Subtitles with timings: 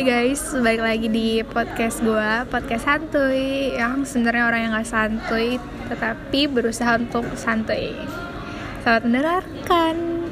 [0.00, 3.76] Hai guys, balik lagi di podcast gue, podcast santuy.
[3.76, 5.60] Yang sebenarnya orang yang gak santuy,
[5.92, 7.92] tetapi berusaha untuk santuy.
[8.80, 10.24] Selamat mendengarkan.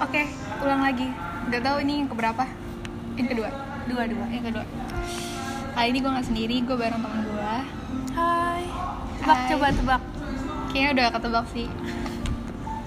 [0.00, 0.24] Oke,
[0.64, 1.12] ulang lagi.
[1.52, 2.48] Gak tahu ini yang keberapa?
[3.20, 3.48] Yang kedua?
[3.92, 4.24] dua dua.
[4.32, 4.64] Yang kedua.
[5.76, 7.54] Kali ini gue gak sendiri, gue bareng temen gue
[8.16, 8.64] hai.
[9.20, 9.48] Tebak Hai.
[9.52, 10.02] coba tebak.
[10.72, 11.68] Kayaknya udah ketebak sih.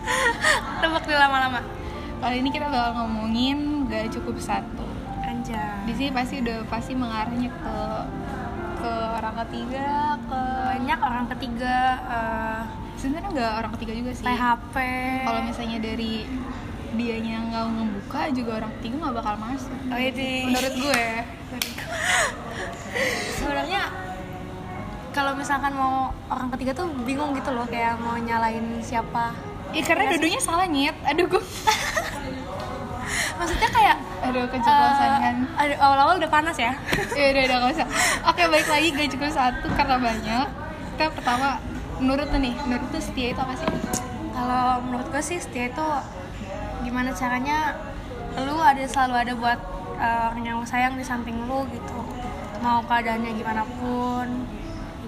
[0.82, 1.62] Tebak dulu lama-lama.
[2.26, 4.88] Kali ini kita bakal ngomongin gak cukup satu.
[5.26, 5.90] Anjay.
[5.90, 7.78] Di sini pasti udah pasti mengarahnya ke
[8.86, 12.62] ke orang ketiga ke banyak orang ketiga eh,
[13.02, 14.26] sebenarnya nggak orang ketiga juga sih.
[14.26, 14.76] THP
[15.26, 16.14] kalau misalnya dari
[16.96, 19.74] dianya nggak ngebuka juga orang ketiga nggak bakal masuk.
[19.90, 21.06] Oh ini menurut gue.
[23.42, 23.82] Sebenarnya
[25.12, 29.36] kalau misalkan mau orang ketiga tuh bingung gitu loh kayak mau nyalain siapa.
[29.74, 30.96] Ya karena dua-duanya salah nyet.
[31.04, 31.42] Aduh gue
[33.36, 36.72] maksudnya kayak aduh keceplosan eh, kan aduh, awal-awal udah panas ya?
[37.20, 37.88] Ya udah udah usah.
[38.26, 40.48] Oke balik lagi gak cukup satu karena banyak.
[40.96, 41.60] Kita pertama
[41.96, 43.68] menurut lu nih menurut tuh setia itu apa sih?
[44.32, 45.88] Kalau menurut gue sih setia itu
[46.82, 47.76] gimana caranya
[48.36, 49.60] lu ada selalu ada buat
[49.96, 52.00] eh, orang yang lu sayang di samping lu gitu.
[52.60, 54.28] Mau keadaannya gimana pun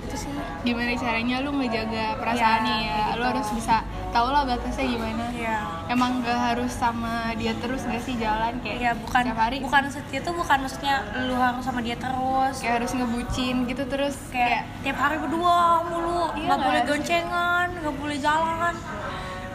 [0.03, 0.31] gitu sih.
[0.63, 2.93] Gimana caranya lu ngejaga perasaannya Iya, ya?
[2.93, 3.29] kayak lu gitu.
[3.33, 3.75] harus bisa
[4.17, 5.25] tau lah batasnya gimana.
[5.29, 5.57] Iya.
[5.87, 8.57] emang gak harus sama dia terus gak sih jalan?
[8.65, 9.57] Kayak ya bukan setiap hari?
[9.61, 10.95] bukan setia itu bukan maksudnya
[11.29, 12.55] lu harus sama dia terus.
[12.57, 16.33] Kayak harus ngebucin gitu terus kayak tiap hari berdua mulu.
[16.33, 16.65] Iya, nggak nggak?
[16.65, 18.75] boleh goncengan nggak boleh jalan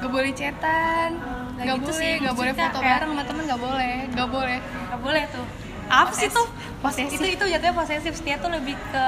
[0.03, 1.11] gak boleh chatan
[1.55, 4.29] Nggak gak gitu boleh sih, gak boleh foto kayak- bareng sama temen gak boleh gak
[4.31, 4.59] boleh.
[4.63, 5.47] Nggak boleh tuh.
[5.91, 6.47] Apa sih tuh?
[6.83, 7.19] posesif.
[7.19, 8.13] itu itu jatuhnya posesif.
[8.15, 9.07] Setia tuh lebih ke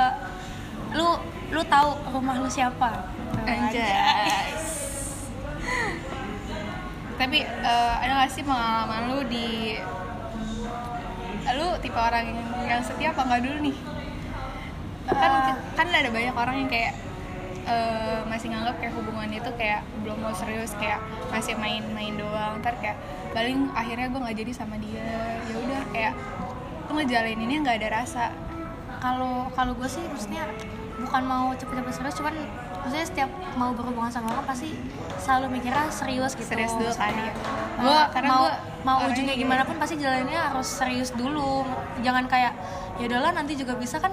[0.95, 1.19] lu
[1.51, 2.91] lu tahu rumah lu siapa?
[3.35, 4.64] Tuh, anjay
[7.15, 9.79] tapi eh, ada gak sih pengalaman lu di
[11.55, 13.77] lu tipe orang yang, yang setia apa nggak dulu nih?
[15.05, 15.57] Kan Eh.
[15.77, 16.97] kan ada banyak orang yang kayak
[17.69, 20.99] eh, masih nganggap kayak hubungan itu kayak belum mau serius kayak
[21.29, 22.59] masih main-main doang.
[22.65, 22.97] Ntar kayak
[23.37, 25.05] paling akhirnya gue nggak jadi sama dia.
[25.45, 26.15] Ya udah kayak
[26.89, 28.25] lu ngejalaninnya nggak ada rasa.
[29.05, 30.49] Kalau kalau gue sih maksudnya
[30.97, 32.35] bukan mau cepet-cepet serius cuman
[32.85, 34.77] maksudnya setiap mau berhubungan sama orang pasti
[35.17, 37.33] selalu mikirnya serius gitu Serius dulu kan, ya.
[37.75, 38.53] Gua- karena mau gua
[38.85, 41.65] mau ujungnya gimana pun pasti jalannya harus serius dulu.
[42.01, 42.53] Jangan kayak
[42.95, 44.13] ya udahlah nanti juga bisa kan.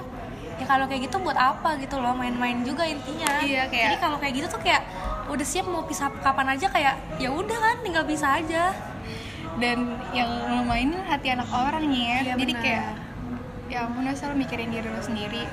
[0.55, 3.43] Ya kalau kayak gitu buat apa gitu loh main-main juga intinya.
[3.43, 4.87] Iya, kayak- jadi kalau kayak gitu tuh kayak
[5.27, 8.71] udah siap mau pisah kapan aja kayak ya udah kan tinggal bisa aja.
[9.59, 12.23] Dan yang lo mainin hati anak orang ya.
[12.23, 12.63] Iya, jadi benar.
[12.63, 12.83] kayak
[13.67, 15.43] ya ampun lo mikirin diri lo sendiri.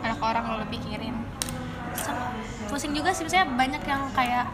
[0.00, 1.12] Anak orang lo pikirin.
[1.12, 1.27] Se-
[2.68, 4.46] pusing juga sih misalnya banyak yang kayak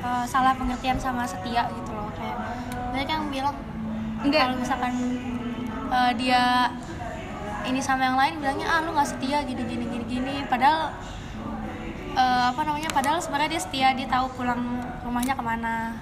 [0.00, 2.38] eh, salah pengertian sama setia gitu loh kayak
[2.94, 3.56] banyak yang bilang
[4.22, 4.48] Enggak.
[4.48, 4.92] kalau misalkan
[5.90, 6.70] eh, dia
[7.66, 10.94] ini sama yang lain bilangnya ah lu nggak setia gini gini gini gini padahal
[12.14, 14.62] eh, apa namanya padahal sebenarnya dia setia dia tahu pulang
[15.02, 15.98] rumahnya ke mana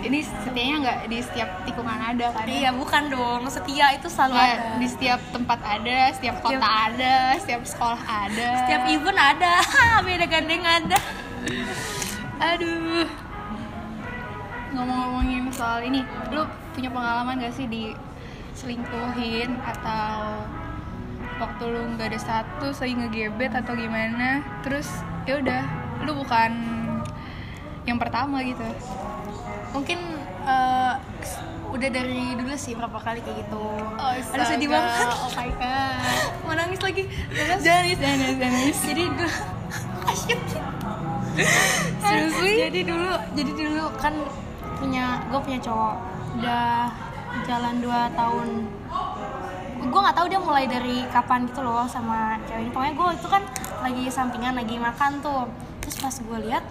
[0.00, 2.44] ini setianya nggak di setiap tikungan ada kan?
[2.44, 3.42] Iya bukan dong.
[3.46, 4.70] Setia itu selalu Nggak, ada.
[4.76, 8.48] di setiap tempat ada setiap kota Setiap- ada setiap sekolah ada.
[8.64, 9.52] Setiap event ada.
[10.06, 10.98] Beda gandeng ada.
[12.40, 13.06] Aduh.
[14.70, 16.00] Ngomong-ngomongin soal ini
[16.30, 17.90] lu punya pengalaman gak sih di
[18.54, 20.46] selingkuhin atau
[21.36, 24.40] waktu lu nggak ada status lagi ngegebet atau gimana?
[24.62, 24.86] Terus
[25.26, 25.62] ya udah
[26.00, 26.50] lu bukan
[27.82, 28.62] yang pertama gitu
[29.70, 29.98] mungkin
[30.46, 30.94] eh,
[31.70, 33.62] udah dari dulu sih berapa kali kayak gitu.
[33.78, 35.06] Oh, Aduh, sedih banget.
[35.06, 36.02] oh my god.
[36.42, 37.02] Mau nangis lagi.
[37.62, 38.38] Jangan nangis.
[38.42, 39.30] Nangis jadi dulu
[40.10, 40.40] Asyik.
[42.02, 42.54] Seriously?
[42.68, 44.14] jadi dulu jadi dulu kan
[44.82, 45.94] punya gue punya cowok.
[46.42, 46.90] Udah
[47.46, 48.48] jalan 2 tahun.
[49.80, 52.70] Gue nggak tahu dia mulai dari kapan gitu loh sama cewek ini.
[52.74, 53.42] Pokoknya gue itu kan
[53.80, 55.46] lagi sampingan lagi makan tuh.
[55.86, 56.64] Terus pas gue lihat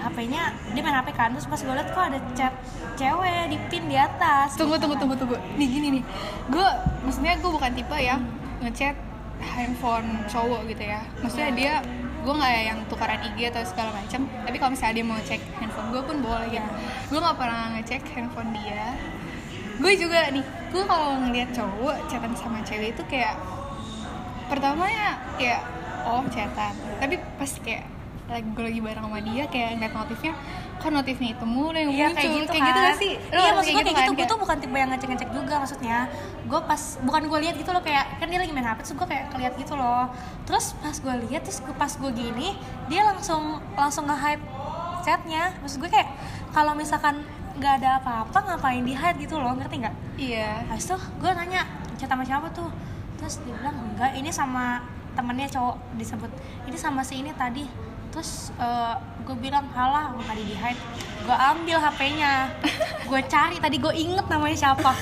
[0.00, 0.42] HP-nya
[0.76, 2.52] dia main HP kan terus pas gue lihat kok ada chat
[2.94, 4.54] cewek di pin di atas.
[4.56, 5.36] Tunggu tunggu tunggu tunggu.
[5.56, 6.04] Nih gini nih.
[6.52, 6.68] Gue
[7.06, 8.20] maksudnya gue bukan tipe yang
[8.60, 8.96] ngechat
[9.40, 11.00] handphone cowok gitu ya.
[11.20, 11.72] Maksudnya dia
[12.24, 15.88] gue nggak yang tukaran IG atau segala macam tapi kalau misalnya dia mau cek handphone
[15.92, 16.70] gue pun boleh gitu.
[17.12, 18.96] Gue nggak pernah ngecek handphone dia.
[19.80, 23.36] Gue juga nih gue kalau ngeliat cowok chatan sama cewek itu kayak
[24.48, 25.60] pertama ya kayak
[26.04, 26.72] oh chatan.
[27.00, 27.93] Tapi pas kayak
[28.24, 30.32] lagi gue lagi bareng sama dia kayak ngeliat notifnya
[30.74, 32.16] kok notifnya itu mulu yang Iya muncul?
[32.16, 32.64] kayak gitu kayak kan?
[32.66, 34.04] gitu gak sih Lo Iya kayak maksud gue kayak gitu, kan?
[34.04, 35.98] gue Kayak- tuh bukan tipe yang ngecek-ngecek juga maksudnya.
[36.44, 39.06] Gue pas, bukan gue lihat gitu loh kayak Kan dia lagi main HP terus gue
[39.06, 40.04] kayak ngeliat gitu loh.
[40.44, 42.48] Terus pas gue lihat terus pas gue gini
[42.86, 43.42] Dia langsung
[43.74, 44.44] langsung nge-hype
[45.02, 45.52] chatnya.
[45.58, 46.08] Maksud gue kayak
[46.50, 47.20] kalau misalkan
[47.54, 49.94] nggak ada apa-apa ngapain di hide gitu loh ngerti nggak?
[50.16, 50.64] Iya.
[50.66, 51.62] Habis itu gue nanya
[51.94, 52.68] chat sama siapa tuh?
[53.16, 54.80] Terus dia bilang enggak ini sama
[55.12, 56.28] temennya cowok disebut.
[56.64, 57.64] Ini sama si ini tadi
[58.14, 58.54] terus
[59.26, 60.78] gue bilang halah tadi di hide
[61.24, 62.52] gue ambil HP-nya
[63.04, 64.92] gue cari tadi gue inget namanya siapa.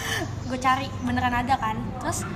[0.50, 1.78] Gue cari beneran ada kan.
[2.02, 2.26] Terus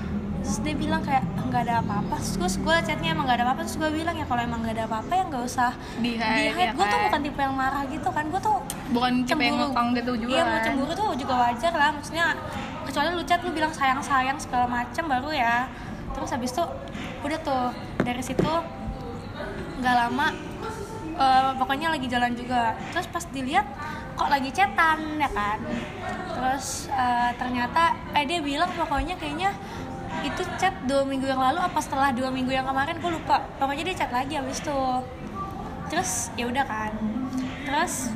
[0.43, 2.17] terus dia bilang kayak nggak ada apa-apa.
[2.23, 3.61] Terus gue chatnya emang nggak ada apa-apa.
[3.67, 5.70] Terus gue bilang ya kalau emang nggak ada apa-apa ya nggak usah.
[5.99, 7.06] Di hide, ya gue tuh kan?
[7.11, 8.25] bukan tipe yang marah gitu kan.
[8.31, 8.56] Gue tuh
[8.94, 9.70] bukan tipe yang cemburu.
[9.70, 10.64] ngekang gitu juga iya mau kan?
[10.64, 11.90] cemburu tuh juga wajar lah.
[11.94, 12.26] Maksudnya
[12.87, 15.67] kecuali lu chat lu bilang sayang sayang segala macem baru ya.
[16.14, 16.64] Terus habis itu
[17.26, 17.64] udah tuh
[18.06, 18.52] dari situ
[19.76, 20.32] nggak lama
[21.17, 22.77] eh, pokoknya lagi jalan juga.
[22.93, 23.67] Terus pas dilihat
[24.17, 25.59] kok lagi chatan ya kan?
[26.33, 29.53] Terus eh, ternyata eh dia bilang pokoknya kayaknya
[30.25, 33.45] itu chat dua minggu yang lalu apa setelah dua minggu yang kemarin gue lupa.
[33.61, 34.81] Pokoknya dia chat lagi habis itu.
[35.93, 36.93] Terus ya udah kan.
[37.69, 38.11] Terus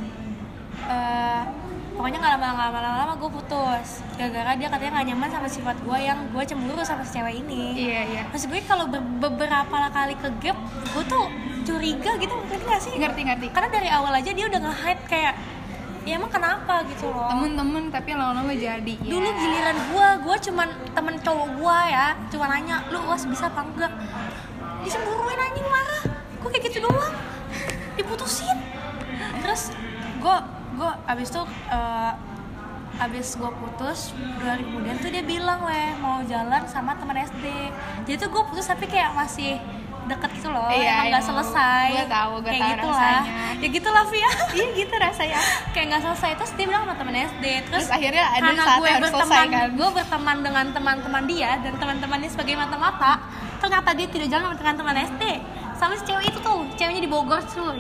[0.89, 1.43] eh,
[1.95, 4.01] pokoknya nggak lama lama lama lama gue putus.
[4.17, 7.77] Gara-gara dia katanya nggak nyaman sama sifat gue yang gue cemburu sama si cewek ini.
[7.77, 8.23] Iya iya.
[8.33, 10.57] Maksud gue kalau ber- beberapa kali ke gap
[10.97, 11.29] gue tuh
[11.65, 12.93] curiga gitu ngerti gak sih?
[12.97, 13.47] Ngerti ngerti.
[13.53, 15.35] Karena dari awal aja dia udah nge-hide kayak
[16.09, 16.83] ya emang kenapa?
[16.89, 17.29] gitu loh.
[17.29, 19.11] Temen-temen tapi lama-lama jadi ya.
[19.11, 23.61] dulu giliran gue gue cuman temen cowok gue ya cuma nanya lu was bisa apa
[23.65, 23.93] enggak?
[24.81, 26.03] Dicemburuin anjing marah.
[26.41, 27.15] Gue kayak gitu doang.
[28.01, 28.59] Diputusin.
[29.45, 29.73] Terus
[30.21, 30.37] gue
[30.81, 32.13] gue abis itu eh,
[33.01, 37.73] abis gue putus dua hari kemudian tuh dia bilang weh mau jalan sama teman SD
[38.05, 39.57] jadi tuh gue putus tapi kayak masih
[40.09, 41.31] deket gitu loh Iya, emang nggak emang.
[41.31, 41.87] selesai.
[41.91, 43.23] Gua tahu, gua kayak tahu gitu lah.
[43.61, 44.31] ya gitulah Via.
[44.57, 45.41] Iya gitu rasanya.
[45.71, 46.31] Kayak nggak selesai.
[46.41, 49.27] Terus dia bilang sama temen SD terus, Terus akhirnya ada karena saatnya gue harus berteman
[49.29, 49.69] selesai, kan?
[49.77, 53.13] gue berteman dengan teman-teman dia dan teman-temannya sebagai mata-mata
[53.61, 55.23] ternyata dia tidak jalan sama teman-teman SD
[55.77, 57.79] sama si cewek itu tuh ceweknya di Bogor cuy.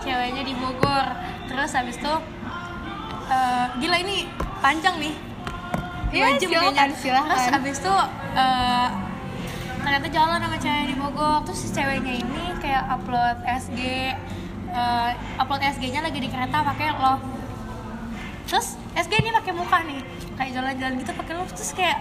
[0.00, 1.06] Ceweknya di Bogor.
[1.46, 2.14] Terus habis itu
[3.26, 4.16] eh, gila ini
[4.60, 5.14] panjang nih.
[6.10, 7.28] Iya, silakan, silakan.
[7.30, 7.94] terus habis itu
[8.34, 8.88] eh,
[9.80, 11.42] ternyata jalan sama cewek di Bogor.
[11.42, 13.80] Terus si ceweknya ini kayak upload SG
[14.70, 17.24] eh, upload SG-nya lagi di kereta pakai love
[18.44, 20.02] terus SG ini pakai muka nih
[20.34, 21.98] kayak jalan-jalan gitu pakai love terus kayak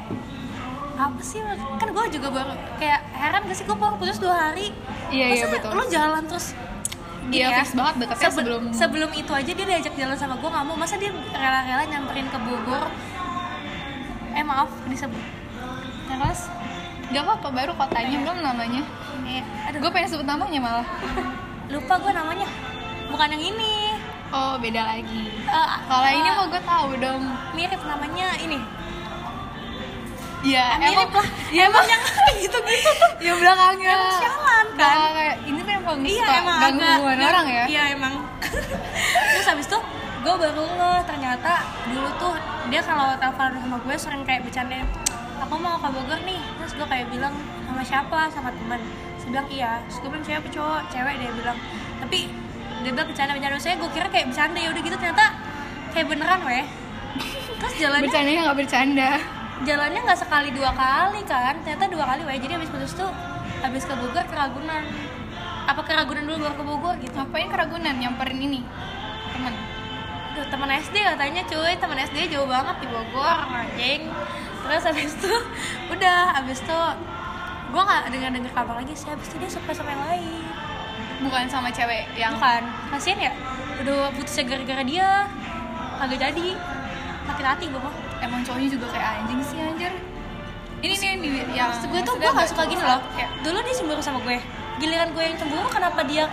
[0.96, 1.40] apa sih?
[1.80, 4.74] Kan gue juga baru kayak heran gak sih gue baru putus dua hari.
[5.08, 5.72] Iya, iya, Masa betul.
[5.72, 6.48] lo jalan terus
[7.24, 10.50] gini Iya, fix banget deketnya Sebe- sebelum- sebelum itu aja dia diajak jalan sama gue
[10.50, 10.76] nggak mau.
[10.76, 12.84] Masa dia rela-rela nyamperin ke Bogor?
[14.30, 15.24] Eh maaf disebut.
[16.06, 16.40] Terus
[17.10, 18.82] gak apa-apa baru kotanya belum namanya.
[19.24, 19.80] Eh, aduh.
[19.80, 20.88] Gue pengen sebut namanya malah.
[21.68, 22.48] Lupa gue namanya.
[23.10, 23.94] Bukan yang ini.
[24.30, 25.26] Oh beda lagi.
[25.42, 27.24] Eh, kalau eh, ini mau gue tahu dong.
[27.52, 28.60] Mirip namanya ini.
[30.40, 31.28] Iya, Ah, mirip lah.
[31.52, 32.00] ya emang yang
[32.40, 32.92] gitu-gitu.
[32.96, 33.92] Tuh yang belakangnya.
[33.92, 34.96] Yang sialan, kan?
[34.96, 37.64] Belakangnya, ini kan emang iya suka emang ganggu agak hubungan orang ya.
[37.68, 38.14] Iya emang.
[39.36, 39.80] Terus habis itu
[40.20, 41.52] gue baru nge ternyata
[41.88, 42.34] dulu tuh
[42.68, 44.84] dia kalau telepon sama gue sering kayak bercanda
[45.40, 46.42] aku mau ke Bogor nih.
[46.60, 48.20] Terus gue kayak bilang sama siapa?
[48.32, 48.82] Sama teman
[49.30, 49.80] bilang iya.
[49.86, 50.82] Terus gue bilang cowok?
[50.90, 51.58] Cewek dia bilang.
[52.02, 52.20] Tapi
[52.82, 53.58] dia bilang bercanda bercanda.
[53.62, 54.58] Saya gue kira kayak bercanda.
[54.58, 55.26] Ya udah gitu ternyata
[55.94, 56.66] kayak beneran weh.
[57.62, 59.12] Terus jalannya bercandanya nggak bercanda.
[59.60, 61.56] Jalannya nggak sekali dua kali kan?
[61.62, 62.38] Ternyata dua kali weh.
[62.42, 63.10] Jadi habis putus tuh
[63.60, 64.84] habis ke Bogor ke Ragunan
[65.70, 67.14] apa ke Ragunan dulu baru ke Bogor gitu?
[67.14, 67.94] Ngapain keragunan?
[67.94, 68.66] Nyamperin ini.
[69.30, 69.54] Temen.
[70.34, 74.10] Duh, teman SD katanya cuy, teman SD jauh banget di Bogor, anjing.
[74.70, 75.34] Terus habis itu
[75.98, 76.80] udah, habis itu
[77.70, 79.10] gue nggak dengar dengar kabar lagi sih.
[79.10, 80.46] Habis itu dia suka sama yang lain.
[81.20, 82.64] bukan sama cewek yang Bukan,
[82.96, 83.34] kasian ya.
[83.84, 85.28] Udah putusnya gara-gara dia,
[86.00, 86.56] kagak jadi.
[87.28, 87.96] Sakit hati gue mah.
[88.20, 89.94] emang cowoknya juga kayak anjing sih anjir
[90.80, 93.04] ini nih yang yang gue tuh gue gak suka gini loh.
[93.16, 94.40] kayak Dulu dia cemburu sama gue.
[94.80, 96.24] Giliran gue yang cemburu, kenapa dia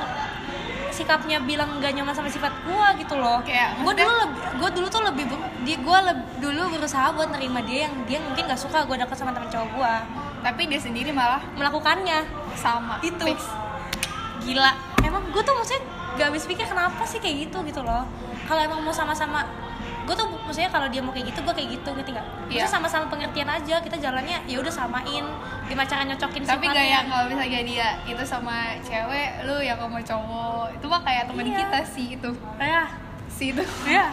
[0.96, 3.44] sikapnya bilang gak nyaman sama sifat gue gitu loh.
[3.44, 5.24] Kayak, gue dulu lebih gue dulu tuh lebih
[5.68, 5.98] dia gue
[6.40, 9.68] dulu berusaha buat nerima dia yang dia mungkin gak suka gue deket sama teman cowok
[9.76, 9.94] gue
[10.40, 12.24] tapi dia sendiri malah melakukannya.
[12.56, 13.20] sama Itu.
[13.28, 13.44] Fix.
[14.40, 14.72] gila.
[15.04, 15.84] Emang gue tuh maksudnya
[16.16, 18.08] gak habis pikir kenapa sih kayak gitu gitu loh.
[18.48, 19.44] Kalau emang mau sama-sama
[20.06, 22.22] gue tuh maksudnya kalau dia mau kayak gitu gue kayak gitu ngerti gak?
[22.22, 22.62] Iya.
[22.62, 25.24] Maksudnya sama-sama pengertian aja kita jalannya ya udah samain
[25.66, 29.98] gimana cara nyocokin tapi gak yang kalau misalnya dia itu sama cewek lu yang sama
[29.98, 31.58] cowok itu mah kayak teman Iya.
[31.58, 32.30] kita sih itu.
[32.56, 32.82] Ya
[33.26, 33.62] si itu.
[33.84, 34.06] Ya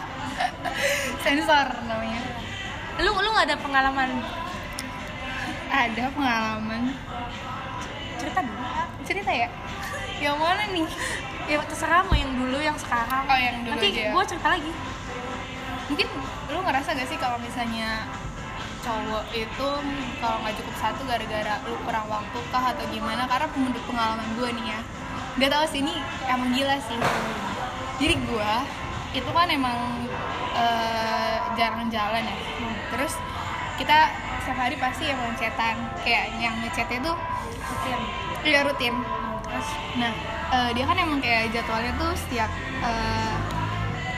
[1.22, 2.20] sensor namanya.
[2.98, 4.10] Lu lu gak ada pengalaman?
[5.68, 6.82] Ada pengalaman.
[8.14, 8.62] Cerita dulu.
[9.04, 9.48] Cerita ya?
[10.18, 10.86] Yang mana nih?
[11.44, 13.24] Ya terserah mau yang dulu yang sekarang.
[13.26, 14.10] Oh, yang dulu nanti ya.
[14.10, 14.72] gue cerita lagi
[15.88, 16.08] mungkin
[16.48, 18.08] lu ngerasa gak sih kalau misalnya
[18.84, 19.68] cowok itu
[20.20, 23.24] kalau nggak cukup satu gara-gara lu kurang waktu kah atau gimana?
[23.24, 24.80] Karena menurut pengalaman gue nih ya
[25.34, 25.94] gak tau sih ini
[26.30, 26.98] emang gila sih.
[27.98, 28.52] Jadi gue
[29.14, 30.06] itu kan emang
[30.54, 32.36] eh, jarang jalan ya.
[32.94, 33.14] Terus
[33.80, 34.12] kita
[34.44, 37.16] setiap hari pasti emang chatan kayak yang ngechatnya tuh
[37.66, 38.00] rutin.
[38.44, 38.94] Iya rutin.
[39.48, 39.68] Terus?
[39.98, 40.12] Nah
[40.54, 42.50] eh, dia kan emang kayak jadwalnya tuh setiap
[42.84, 43.34] eh,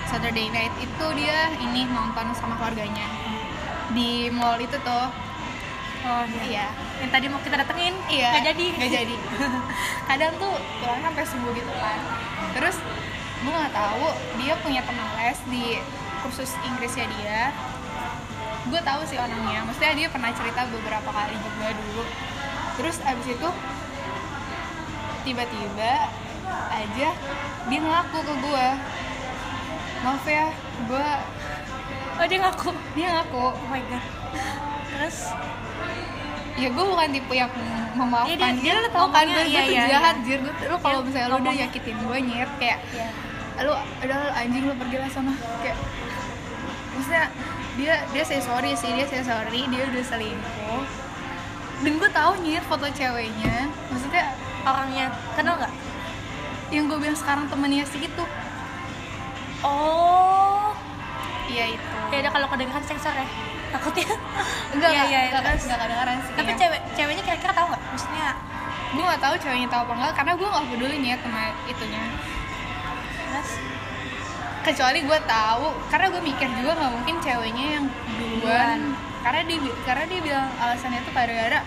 [0.07, 3.07] Saturday night itu dia ini nonton sama keluarganya.
[3.91, 5.07] Di mall itu tuh.
[6.07, 6.43] Oh iya.
[6.47, 6.67] Iya.
[7.03, 8.31] Yang tadi mau kita datengin iya.
[8.39, 8.67] Nggak jadi.
[8.79, 9.17] Nggak jadi.
[10.09, 11.99] Kadang tuh pulang sampai subuh gitu kan.
[12.55, 12.77] Terus
[13.43, 14.07] gue nggak tahu
[14.41, 15.65] dia punya teman les di
[16.23, 17.51] kursus Inggrisnya dia.
[18.71, 19.67] Gue tahu sih orangnya.
[19.67, 22.03] Maksudnya dia pernah cerita beberapa kali juga dulu.
[22.79, 23.49] Terus abis itu
[25.27, 25.93] tiba-tiba
[26.71, 27.09] aja
[27.67, 28.69] dia ngaku ke gue
[30.03, 30.47] maaf ya
[30.87, 31.09] gue
[32.17, 32.71] oh dia ngaku.
[32.97, 33.45] dia ngaku.
[33.53, 34.05] Oh my god.
[34.89, 35.17] Terus?
[36.57, 37.53] Ya gue bukan tipe yang
[37.93, 38.73] memaafkan Iya, dia- dia.
[38.81, 40.25] dia, tau tau kan gue iya, tuh iya, jahat iya.
[40.25, 40.39] jir.
[40.41, 43.09] Gue lu kalau Iya, misalnya lu udah nyakitin gue nyet kayak Iya.
[43.65, 45.33] lu udah anjing lu pergi lah sana.
[45.61, 45.77] Kayak
[46.97, 47.25] maksudnya
[47.77, 50.85] dia dia say sorry sih dia say sorry dia udah selingkuh.
[51.85, 54.25] Dan gue tahu nyet foto ceweknya maksudnya
[54.65, 55.75] orangnya kenal nggak?
[56.67, 58.23] yang gue bilang sekarang temennya sih itu
[59.63, 60.69] oh.
[61.47, 61.87] Iya itu.
[62.11, 63.27] Ya udah kalau kedengeran sensor ya
[63.67, 64.07] takutnya.
[64.75, 65.07] Enggak Iya, enggak.
[65.07, 65.63] iya, enggak terus.
[65.67, 66.59] enggak kedengeran sih tapi Iya.
[66.59, 67.83] cewek ceweknya kira-kira tahu nggak?
[67.89, 68.29] Maksudnya
[68.87, 72.03] gue nggak tahu ceweknya tahu apa enggak karena gue nggak peduli nyet sama itunya.
[73.17, 73.51] Terus?
[74.63, 77.85] Kecuali gue tahu karena gue mikir juga nggak mungkin ceweknya yang
[78.19, 78.79] duluan.
[79.23, 81.61] Karena dia karena dia bilang alasannya tuh gara-gara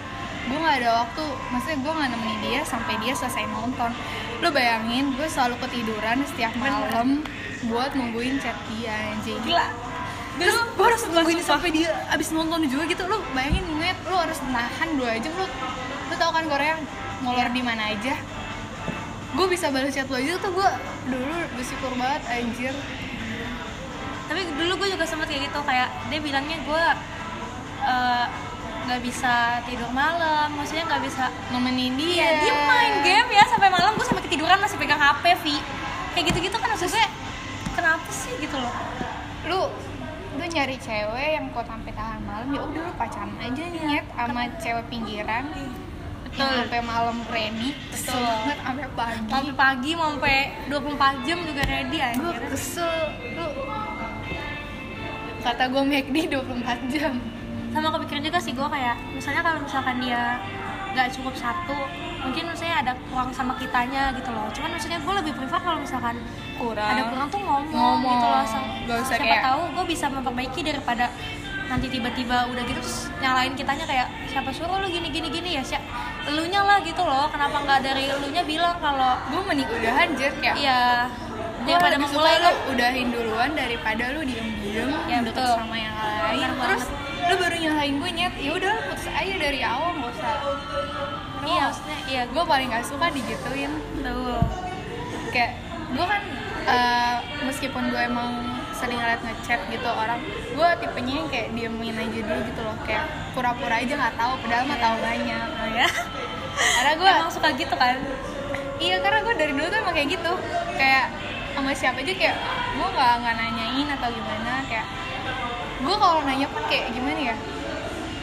[0.47, 1.25] gue nggak ada waktu.
[1.51, 3.91] Maksudnya gue nggak nemenin dia sampai dia selesai nonton.
[4.39, 7.23] Lo bayangin gue selalu ketiduran setiap malam
[7.67, 9.39] buat nungguin chat dia anjing.
[9.43, 9.67] Gila.
[10.39, 14.39] Terus gue harus nungguin sampai dia abis nonton juga gitu lo bayangin net lo harus
[14.47, 15.43] nahan dua jam lo
[16.07, 16.79] lo tau kan Korea
[17.19, 17.51] Iya.
[17.51, 18.15] di mana aja?
[19.35, 20.69] Gue bisa balas chat lo aja tuh gue
[21.11, 22.73] dulu bersyukur banget anjir.
[24.31, 26.83] Tapi dulu gue juga sempet kayak gitu kayak dia bilangnya gue
[27.83, 28.25] eh,
[28.87, 32.15] nggak bisa tidur malam maksudnya nggak bisa nemenin dia.
[32.15, 35.57] Iya, dia main game ya sampai malam gue sampai ketiduran masih pegang HP, Vi.
[36.15, 37.05] Kayak gitu-gitu kan maksudnya
[37.73, 38.73] kenapa sih gitu loh?
[39.47, 39.61] lu
[40.37, 44.41] lu nyari cewek yang kok sampai tahan malam ya udah lu pacaran aja nyet sama
[44.61, 45.69] cewek pinggiran yang
[46.29, 46.45] Betul.
[46.61, 51.97] sampai malam ready kesel banget sampai pagi Sampai pagi mau sampai 24 jam juga ready
[51.97, 52.41] gue anjir.
[52.53, 52.93] kesel
[53.33, 53.47] lu
[55.39, 57.13] kata gue McD 24 jam
[57.69, 60.37] Sama kepikiran juga sih gue kayak misalnya kalau misalkan dia
[60.93, 61.77] nggak cukup satu
[62.19, 64.47] mungkin misalnya ada kurang sama kitanya gitu loh.
[64.51, 66.15] Cuman maksudnya gue lebih prefer kalau misalkan
[66.59, 66.91] kurang.
[66.91, 68.11] ada kurang tuh ngomong, Ngomong.
[68.11, 71.05] gitu loh sama, Gak usah siapa kayak- tahu gue bisa memperbaiki daripada
[71.69, 75.63] nanti tiba-tiba udah gitu terus nyalain kitanya kayak siapa suruh lu gini gini gini ya?
[75.63, 75.85] Siapa
[76.25, 77.29] elunya lah gitu loh.
[77.29, 81.05] Kenapa nggak dari elunya bilang kalau gue mending udahan jer kayak iya.
[81.63, 82.51] daripada lebih memulai lu.
[82.73, 84.89] udahin duluan daripada lu diem-diem.
[85.05, 85.53] Ya, deket betul.
[85.61, 86.83] sama yang lain terus
[87.29, 88.33] lu baru nyalahin gue nyet.
[88.41, 90.33] Ya udah putus aja dari awal gak usah
[91.45, 94.39] iya maksudnya iya gue paling gak suka digituin betul
[95.29, 95.51] kayak
[95.89, 96.21] gue kan
[96.69, 97.17] eh,
[97.47, 100.23] meskipun gue emang sering ngeliat ngechat gitu orang
[100.55, 102.75] gue tipenya yang kayak diemin aja dulu gitu loh.
[102.87, 103.05] Kayak
[103.35, 105.47] pura-pura aja nggak tahu padahal mah tahu banyak.
[105.59, 105.87] Oh, ya
[106.79, 107.99] karena gue emang suka gitu kan?
[108.79, 110.31] Iya karena gue dari dulu tuh emang kayak gitu.
[110.79, 111.05] Kayak
[111.51, 112.35] sama siapa aja kayak
[112.79, 114.87] gue nggak nggak nanyain atau gimana kayak
[115.79, 117.35] gue kalau nanya pun kayak gimana ya?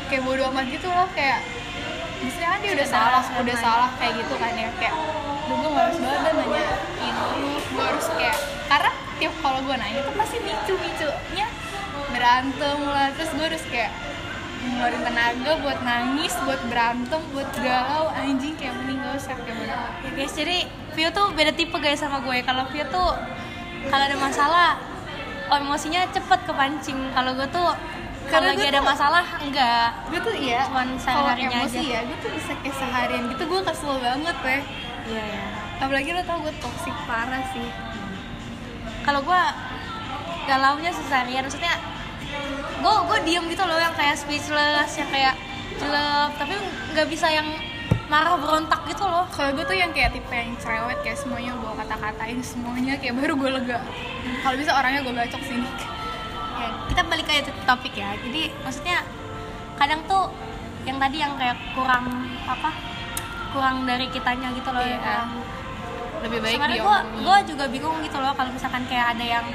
[0.08, 1.44] Kayak bodo amat gitu loh kayak
[2.22, 3.56] misalnya kan dia udah salah udah nanya.
[3.60, 4.94] salah kayak gitu kan ya kayak
[5.46, 6.64] gue harus banget nanya
[7.04, 11.46] ini gue harus kayak karena tiap kalau gue nanya tuh pasti micu micunya
[12.12, 13.92] berantem lah terus gue harus kayak
[14.66, 19.74] ngeluarin tenaga buat nangis buat berantem buat galau anjing kayak mending gak usah kayak bodo
[19.74, 19.92] amat.
[20.02, 20.58] ya guys jadi
[20.96, 23.14] Vio tuh beda tipe guys sama gue kalau Vio tuh
[23.86, 24.80] kalau ada masalah
[25.46, 27.70] emosinya cepet kepancing kalau gue tuh
[28.26, 29.88] Karena lagi ada tuh- masalah enggak.
[30.08, 31.88] Gue tuh iya Cuman kalau sehari-harinya emosi aja.
[31.88, 34.62] ya gue tuh bisa kayak seharian gitu gue kesel banget weh.
[35.06, 35.44] Iya ya
[35.76, 37.68] apalagi lo tau gue toxic parah sih.
[39.02, 39.40] Kalau gue
[40.44, 41.74] galaunya seharian maksudnya
[42.76, 45.34] gue gue diem gitu loh yang kayak speechless yang kayak
[45.76, 46.54] jelek tapi
[46.90, 47.46] nggak bisa yang
[48.06, 49.26] marah berontak gitu loh.
[49.28, 53.34] Kalau gue tuh yang kayak tipe yang cerewet kayak semuanya gue kata-katain semuanya kayak baru
[53.34, 53.78] gue lega.
[54.40, 55.68] Kalau bisa orangnya gue bacok sini
[56.58, 58.98] ya, kita balik ke topik ya jadi maksudnya
[59.74, 60.32] kadang tuh
[60.82, 62.06] yang tadi yang kayak kurang
[62.42, 62.70] apa
[63.50, 64.92] kurang dari kitanya gitu loh Iya.
[64.92, 65.30] yang kurang
[66.16, 69.46] lebih baik sebenarnya gue gue juga bingung gitu loh kalau misalkan kayak ada yang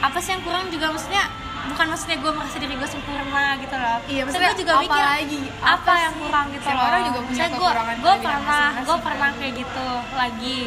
[0.00, 1.28] apa sih yang kurang juga maksudnya
[1.60, 5.04] bukan maksudnya gue merasa diri gue sempurna gitu loh Iya, maksudnya gue juga apa mikir
[5.04, 5.40] lagi?
[5.60, 9.00] apa, Apa yang kurang gitu loh orang juga punya Misalnya kekurangan gue pernah gue masing-masing.
[9.04, 10.58] pernah kayak gitu lagi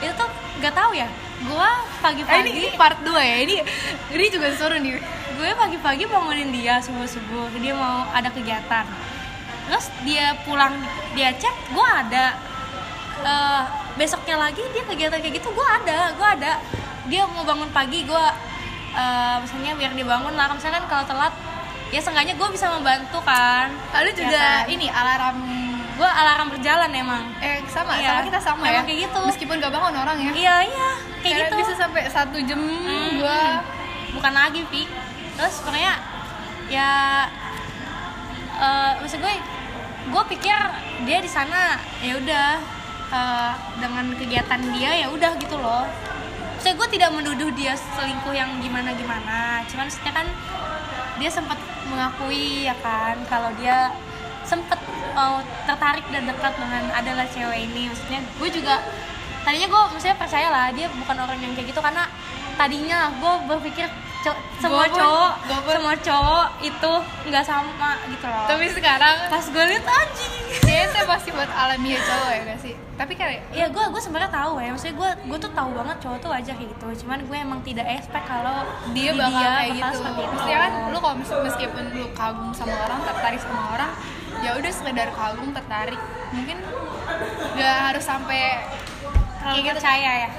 [0.00, 1.08] itu tuh nggak tahu ya
[1.40, 1.68] gue
[2.00, 3.36] pagi-pagi ini, ini part 2 ya?
[3.44, 3.56] Ini
[4.12, 5.00] ini juga seru nih.
[5.36, 7.48] Gue pagi-pagi bangunin dia subuh-subuh.
[7.58, 8.84] Dia mau ada kegiatan.
[9.68, 10.76] Terus dia pulang
[11.16, 12.36] dia chat gue ada.
[13.20, 13.62] Eh,
[13.96, 16.52] besoknya lagi dia kegiatan kayak gitu gue ada gue ada.
[17.08, 18.26] Dia mau bangun pagi gue
[18.90, 20.52] eh misalnya biar dia bangun lah.
[20.52, 21.32] Misalkan kalau telat
[21.90, 23.72] ya seenggaknya gue bisa membantu kan.
[23.96, 24.64] Lalu Ya juga kan?
[24.68, 25.38] ini alarm
[26.00, 27.28] gue alarm berjalan emang.
[27.38, 28.82] Eh sama Iya, sama kita sama emang ya.
[28.82, 29.20] kayak gitu.
[29.22, 30.32] meskipun gak bangun orang ya.
[30.32, 30.90] Iya iya
[31.20, 31.56] kayak Karena gitu.
[31.60, 33.60] bisa sampai satu jam Hmm, gua.
[34.10, 34.88] Bukan lagi pi.
[35.36, 35.94] Terus pokoknya
[36.66, 36.92] ya
[38.56, 39.34] eh maksud gue
[40.06, 40.56] gue pikir
[41.02, 42.48] dia di sana ya udah
[43.10, 45.84] eh, dengan kegiatan dia ya udah gitu loh.
[46.56, 50.26] Saya gue tidak menuduh dia selingkuh yang gimana gimana cuman maksudnya kan
[51.16, 53.88] dia sempat mengakui ya kan kalau dia
[54.44, 54.80] sempat
[55.12, 57.88] mau tertarik dan dekat dengan adalah cewek ini.
[57.88, 58.76] Maksudnya gue juga
[59.40, 61.80] tadinya gue maksudnya percaya lah dia bukan orang yang kayak gitu.
[61.80, 62.04] Karena
[62.54, 63.86] tadinya gue berpikir
[64.20, 66.92] co- semua Gua cowok gua pun- semua cowok itu
[67.28, 68.46] nggak sama gitu loh.
[68.46, 70.34] Tapi sekarang pas gue liat anjing.
[70.60, 74.60] Itu pasti buat alamiah cowok ya gak sih tapi kayak ya gue gue sebenarnya tahu
[74.60, 74.76] ya.
[74.76, 76.86] Maksudnya gue gue tuh tahu banget cowok tuh wajar kayak gitu.
[77.00, 78.60] Cuman gue emang tidak expect kalau
[78.92, 79.96] dia di bakal kayak bakal gitu.
[79.96, 80.32] seperti itu.
[80.36, 83.90] Maksudnya kan lu kalau mes- meskipun lu kagum sama orang tertarik sama orang
[84.44, 86.00] ya udah sekedar kagum tertarik.
[86.36, 86.58] Mungkin
[87.56, 88.68] gak harus sampai
[89.40, 89.76] terlalu kayak gitu.
[89.80, 90.30] percaya ya?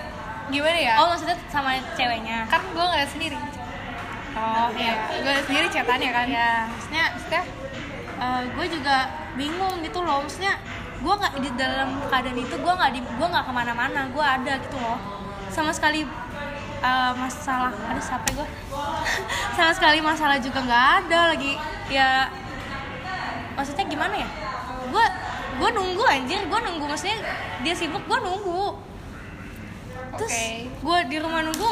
[0.54, 0.94] Gimana ya?
[1.02, 2.38] Oh maksudnya sama ceweknya?
[2.46, 3.38] Kan gue ngeliat sendiri.
[4.38, 6.26] Oh ya gue ngeliat sendiri chatannya kan.
[6.30, 7.44] Ya maksudnya maksudnya
[8.54, 8.98] gue juga
[9.34, 10.22] bingung gitu loh.
[10.22, 10.62] Maksudnya
[11.02, 14.54] gue nggak di dalam keadaan itu gue nggak di gue nggak ke mana-mana gue ada
[14.62, 15.00] gitu loh.
[15.50, 16.06] Sama sekali
[16.82, 18.48] eh, masalah ada siapa gue
[19.58, 21.58] sama sekali masalah juga nggak ada lagi.
[21.90, 22.30] Ya
[23.58, 24.30] maksudnya gimana ya?
[24.94, 25.06] Gue
[25.58, 26.40] gue nunggu anjir.
[26.46, 27.18] Gue nunggu maksudnya
[27.66, 28.78] dia sibuk gue nunggu.
[30.22, 30.38] Terus
[30.70, 31.72] gue di rumah nunggu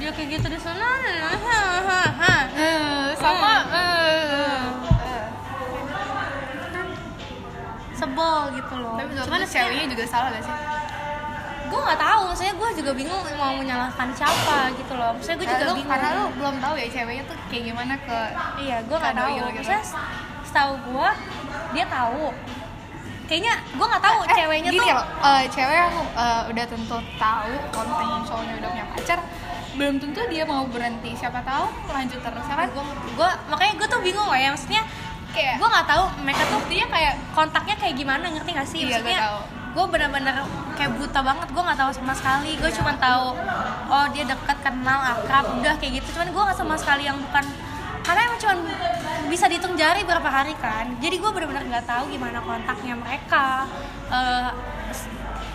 [0.00, 0.96] dia kayak gitu di sana.
[3.20, 3.99] Sama eh,
[8.00, 8.96] sebel gitu loh.
[8.96, 10.56] Tapi cuman ceweknya juga salah gak sih?
[11.70, 15.10] Gue nggak tahu maksudnya gue juga bingung mau menyalahkan siapa gitu loh.
[15.14, 15.92] Maksudnya gue juga lu, bingung.
[15.92, 18.18] karena lu belum tahu ya ceweknya tuh kayak gimana ke
[18.58, 19.30] iya gue nggak tahu.
[19.30, 19.46] gitu.
[19.54, 19.84] maksudnya
[20.42, 21.08] setahu gue
[21.76, 22.24] dia tahu.
[23.30, 26.96] Kayaknya gue nggak tahu Eh, ceweknya gini tuh loh eh, cewek yang eh, udah tentu
[27.14, 29.18] tahu kalau misalnya cowoknya udah punya pacar
[29.78, 31.14] belum tentu dia mau berhenti.
[31.14, 32.68] Siapa tahu lanjut terus ya kan?
[32.74, 32.82] Gue
[33.14, 34.82] gue makanya gue tuh bingung ya maksudnya
[35.30, 38.80] kayak gue nggak tahu mereka tuh dia kayak kontaknya kayak gimana ngerti gak sih?
[38.84, 39.20] Iya, maksudnya
[39.70, 40.36] gue bener-bener
[40.74, 42.50] kayak buta banget gue nggak tahu sama sekali.
[42.58, 43.26] Gue cuma tahu
[43.90, 46.08] oh dia dekat kenal akrab udah kayak gitu.
[46.18, 47.44] Cuman gue nggak sama sekali yang bukan
[48.00, 48.54] karena emang cuma
[49.30, 50.90] bisa dihitung jari berapa hari kan.
[50.98, 53.68] Jadi gue bener-bener nggak tahu gimana kontaknya mereka
[54.10, 54.50] Eh,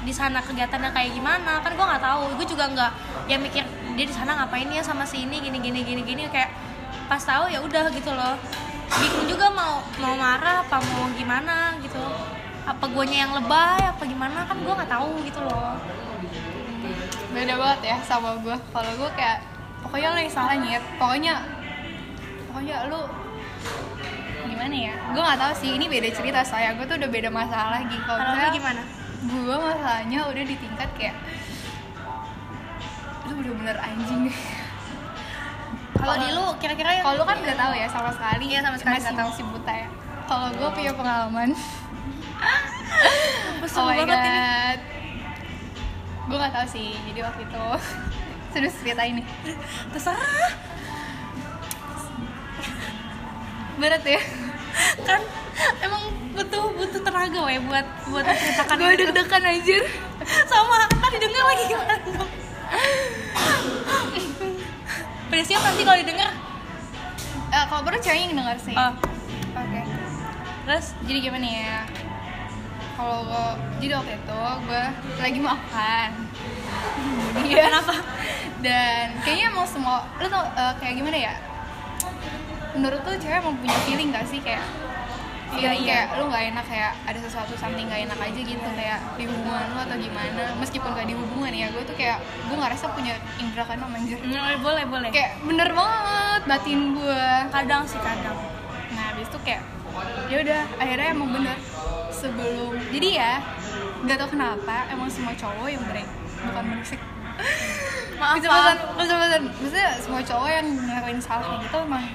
[0.06, 1.60] di sana kegiatannya kayak gimana.
[1.60, 2.24] Kan gue nggak tahu.
[2.40, 2.92] Gue juga nggak
[3.28, 3.64] ya mikir
[4.00, 6.24] dia di sana ngapain ya sama si ini gini gini gini gini.
[6.32, 6.56] Kayak
[7.12, 8.40] pas tahu ya udah gitu loh.
[8.96, 9.52] Bingung juga
[10.06, 11.98] mau marah apa mau gimana gitu.
[12.70, 15.82] Apa guanya yang lebay apa gimana kan gue nggak tahu gitu loh.
[17.34, 19.42] Beda banget ya sama gue kalau gue kayak
[19.82, 20.84] pokoknya lo yang salah nyet.
[21.02, 21.42] Pokoknya
[22.54, 23.02] pokoknya lu
[24.46, 24.94] gimana ya?
[25.10, 26.46] Gue nggak tahu sih ini beda cerita.
[26.46, 27.98] Saya gue tuh udah beda masalah lagi.
[28.06, 28.84] Kalau misalnya gimana?
[29.26, 31.18] gue masalahnya udah di tingkat kayak
[33.26, 34.30] lu bener-bener anjing
[35.96, 38.78] kalau di lu kira-kira yang kalau lu kan nggak tahu ya sama sekali Iya, sama
[38.78, 39.30] sekali nggak tahu.
[39.32, 39.88] masih buta ya.
[40.26, 41.50] Kalau gue punya pengalaman.
[43.66, 44.30] Oh my banget ini.
[44.30, 44.80] god.
[46.26, 47.64] Gue nggak tahu sih jadi waktu itu
[48.54, 49.22] sudah cerita ini
[49.90, 50.54] terserah.
[53.76, 54.22] Berat ya.
[55.04, 55.22] Kan
[55.82, 59.84] emang butuh butuh tenaga ya buat buat menceritakan gue deg-degan anjir.
[60.46, 61.96] Sama kan didengar lagi gimana
[65.44, 66.32] siap nanti kalau didengar?
[67.52, 68.76] Eh, kalau perlu ceweknya yang denger sih.
[68.76, 68.94] Oh,
[69.56, 69.82] oke.
[70.66, 70.86] Terus?
[71.08, 71.78] Jadi gimana ya?
[72.96, 73.48] Kalau gue
[73.84, 74.84] jadi waktu itu gue
[75.20, 76.10] lagi makan.
[77.44, 77.96] Dia kenapa?
[78.64, 81.36] Dan kayaknya mau semua lu tau eh, kayak gimana ya?
[82.76, 84.40] Menurut tuh cewek mau punya feeling gak sih?
[84.40, 84.64] Kayak
[85.56, 85.86] Iya, iya.
[85.88, 89.66] kayak lu nggak enak kayak ada sesuatu something gak enak aja gitu kayak di hubungan
[89.72, 90.44] lu atau gimana.
[90.60, 94.20] Meskipun gak di hubungan ya gue tuh kayak gue ngerasa punya indra kan anjir.
[94.20, 95.10] Hmm, boleh boleh.
[95.10, 98.38] Kayak bener banget batin gue kadang sih kadang.
[98.94, 99.62] Nah habis itu kayak
[100.28, 101.58] ya udah akhirnya emang bener.
[102.12, 103.34] Sebelum jadi ya
[104.06, 106.08] nggak tau kenapa emang semua cowok yang break
[106.46, 107.02] bukan berisik
[108.16, 108.96] Maaf, maaf.
[108.96, 112.06] maksudnya semua cowok yang ngelakuin salah gitu emang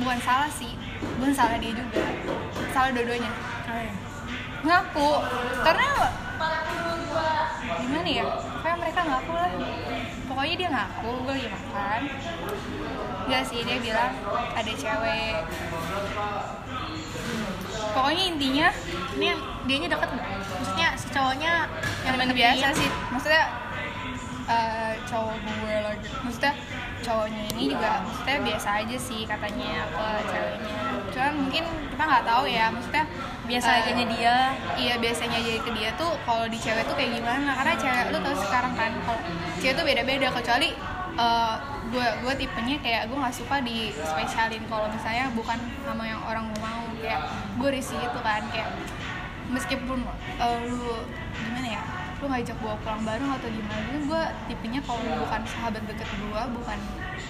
[0.00, 0.72] bukan salah sih
[1.20, 2.00] bukan salah dia juga
[2.72, 3.30] salah dua-duanya.
[3.68, 3.92] Oh, iya.
[4.62, 5.10] ngaku.
[5.62, 5.88] Karena
[7.82, 8.24] gimana ya?
[8.64, 9.50] Kayak mereka ngaku lah.
[10.26, 12.00] Pokoknya dia ngaku gue lagi makan.
[13.28, 14.12] Enggak sih dia bilang
[14.56, 15.36] ada cewek.
[17.92, 18.68] Pokoknya intinya
[19.20, 20.28] ini yang dianya deket nggak?
[20.32, 21.52] Maksudnya si cowoknya
[22.08, 22.78] yang deketin biasa dia.
[22.80, 22.90] sih.
[23.12, 23.44] Maksudnya
[24.48, 26.08] eh, cowok gue lagi.
[26.24, 26.54] Maksudnya
[27.02, 32.44] cowoknya ini juga maksudnya biasa aja sih katanya ke ceweknya cuman mungkin kita nggak tahu
[32.48, 33.04] ya maksudnya
[33.44, 34.36] biasa eh, aja dia.
[34.80, 37.52] iya biasanya jadi ke dia tuh kalau di cewek tuh kayak gimana?
[37.52, 39.20] Karena cewek lu tau sekarang kan kalau
[39.60, 40.68] cewek tuh beda-beda kecuali
[41.20, 41.54] eh,
[41.92, 46.48] gue gue tipenya kayak gue nggak suka di spesialin kalau misalnya bukan sama yang orang
[46.48, 46.80] gue mau.
[47.02, 47.22] Kayak
[47.58, 48.70] gue risih gitu kan kayak
[49.52, 50.00] meskipun
[50.40, 51.04] eh, lu
[51.36, 51.82] gimana ya
[52.22, 56.42] lu ngajak gue pulang bareng atau gimana gitu gue tipenya kalau bukan sahabat deket gue
[56.54, 56.78] bukan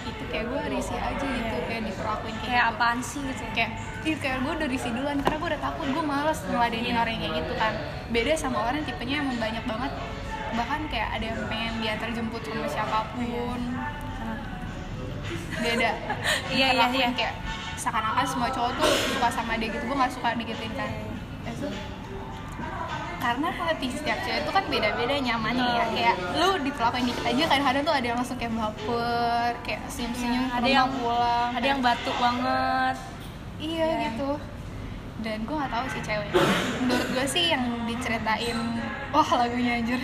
[0.03, 2.71] itu kayak gue risih aja gitu kayak diperlakuin kayak, kayak gitu.
[2.75, 3.71] apaan sih gitu kayak
[4.03, 7.21] ih kayak gue udah risih duluan karena gue udah takut gue males ngeladenin orang yang
[7.23, 7.73] kayak gitu kan.
[8.11, 9.91] Beda sama orang yang tipenya emang banyak banget.
[10.53, 13.61] Bahkan kayak ada yang pengen diantar jemput sama siapa pun.
[15.63, 15.91] Beda.
[16.53, 17.09] Iya, iya, iya.
[17.15, 17.33] kayak
[17.79, 19.83] seakan-akan semua cowok tuh suka sama dia gitu.
[19.87, 20.91] Gue gak suka digituin kan.
[21.49, 21.67] Itu
[23.23, 25.85] karena hati setiap cewek itu kan beda-beda nyamannya ya.
[25.87, 30.57] Kayak lu diperlakuin dikit aja kadang-kadang tuh ada yang langsung kayak baper kayak senyum-senyum Iya,
[30.59, 31.49] ada yang pulang.
[31.55, 32.95] ada yang batuk banget.
[33.57, 33.99] Iya Iya.
[34.11, 34.31] gitu.
[35.23, 36.35] Dan gue nggak tahu sih ceweknya
[36.83, 38.59] menurut gue sih yang diceritain
[39.09, 40.01] wah lagunya anjir.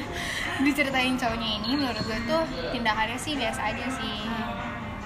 [0.59, 4.15] Diceritain cowoknya ini menurut gue tuh tindakannya sih biasa aja sih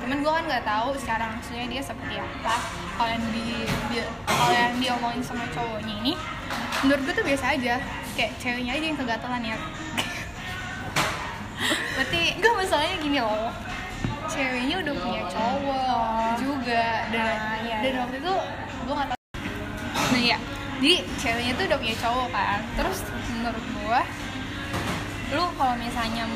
[0.04, 2.56] cuman gue kan nggak tahu secara langsungnya dia seperti apa.
[2.94, 3.44] Kalau yang di
[3.89, 6.13] di- kalau yang diomongin sama cowoknya ini
[6.84, 7.76] menurut gue tuh biasa aja.
[8.13, 9.58] Kayak ceweknya aja yang kegatelan ya.
[11.96, 13.50] Berarti enggak masalahnya gini loh.
[14.28, 16.86] Ceweknya udah punya cowok juga.
[17.10, 18.00] Dan Ah, iya, dan iya.
[18.02, 18.34] waktu itu
[18.84, 19.22] gue nggak tahu.
[20.13, 20.38] Nah ya
[20.78, 22.60] jadi ceweknya tuh udah punya cowok kan.
[22.76, 22.98] Terus
[23.32, 24.02] menurut gue
[25.34, 26.30] lu kalau misalnya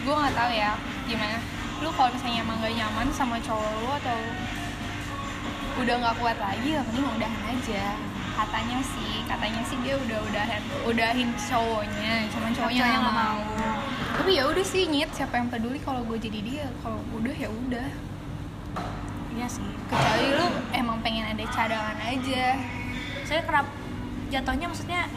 [0.00, 0.72] gue nggak tahu ya
[1.04, 1.36] gimana
[1.80, 4.18] lu kalau misalnya emang gak nyaman sama cowok lu atau
[5.74, 7.84] udah nggak kuat lagi ya mending udahan aja.
[8.34, 13.38] Katanya sih katanya sih dia udah udahan udahin cowoknya cuman cowoknya nggak mau.
[13.38, 13.40] mau.
[14.14, 16.66] tapi ya udah sih nyet siapa yang peduli kalau gue jadi dia?
[16.78, 17.88] Kalau udah ya udah.
[19.34, 19.66] Iya sih.
[19.86, 22.54] Kecuali lu emang pengen ada cadangan aja.
[23.26, 23.66] Saya kerap
[24.30, 25.10] jatuhnya maksudnya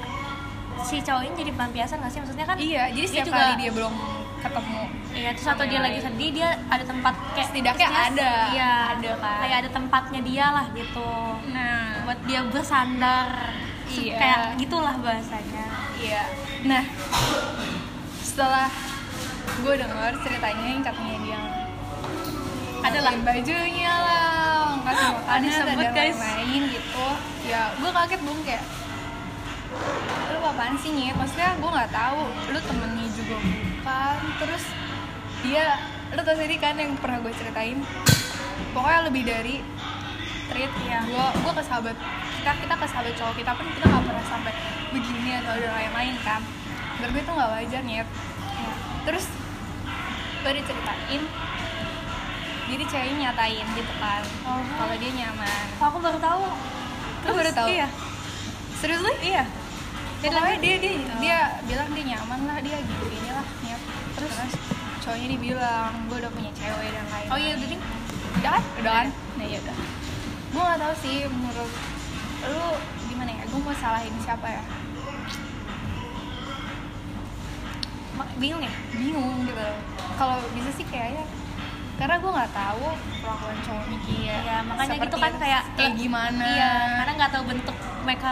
[0.81, 2.19] si cowok ini jadi pelampiasan nggak sih?
[2.21, 3.93] Maksudnya kan iya jadi dia setiap juga- kali dia belum
[4.37, 4.81] ketemu
[5.17, 8.31] Iya, terus atau dia lagi sedih dia ada tempat kayak Setidaknya maksudnya, ada.
[8.53, 9.37] Iya, Ada kan.
[9.41, 11.11] Kayak ada tempatnya dia lah gitu.
[11.49, 13.29] nah Buat dia bersandar.
[13.87, 14.15] Iya.
[14.15, 15.65] Kayak gitulah bahasanya.
[15.97, 16.23] iya
[16.61, 16.83] nah
[18.21, 18.69] setelah
[19.61, 21.39] gue denger ceritanya yang katanya dia
[22.81, 26.17] ada lah bajunya lah kasih makanan ada guys.
[26.17, 27.07] lain gitu
[27.45, 28.65] ya gue kaget dong kayak
[30.33, 32.21] lu apaan sih nyet maksudnya gue nggak tahu
[32.53, 34.63] lu temennya juga bukan terus
[35.39, 35.65] dia
[36.07, 37.79] lu tau sendiri kan yang pernah gue ceritain
[38.71, 39.55] pokoknya lebih dari
[40.47, 40.99] treat Iya.
[41.03, 41.95] gue gue ke sahabat
[42.37, 44.53] kita kita ke sahabat cowok kita pun kita nggak pernah sampai
[44.89, 46.41] begini atau ada lain-lain kan
[46.95, 48.73] menurut gue itu nggak wajar nyet Iya.
[49.03, 49.25] terus
[50.37, 51.21] gue diceritain
[52.67, 54.59] jadi ceweknya nyatain gitu kan Oh.
[54.75, 56.43] kalau dia nyaman Aku baru tahu.
[57.21, 57.67] Lu baru tahu?
[57.69, 57.87] Iya.
[58.75, 59.43] serius lu Iya.
[60.17, 61.19] Dia pokoknya bilang- dia dia Oh.
[61.19, 63.81] dia bilang dia nyaman lah dia gini gini lah nyet
[64.13, 64.33] terus
[65.07, 67.81] cowoknya dibilang gue udah punya cewek dan lain Oh iya, udah ding.
[68.37, 68.63] udah kan?
[68.83, 69.07] Udah kan?
[69.39, 69.77] Nah ya udah.
[70.51, 71.71] Gue nggak tahu sih menurut
[72.43, 72.65] lu
[73.07, 73.43] gimana ya?
[73.47, 74.63] Gue mau salahin siapa ya?
[78.37, 78.73] Bingung ya?
[78.93, 79.67] bingung gitu.
[80.19, 81.23] Kalau bisa sih kayaknya
[81.97, 82.85] karena gue nggak tahu
[83.25, 86.45] perlakuan cowoknya kayak Iya, makanya seperti gitu kan kayak kayak gimana?
[86.45, 88.29] Iya, karena nggak tahu bentuk mereka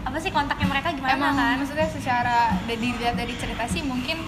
[0.00, 1.56] apa sih kontaknya mereka gimana emang kan?
[1.60, 4.22] maksudnya secara dari dilihat dari cerita sih mungkin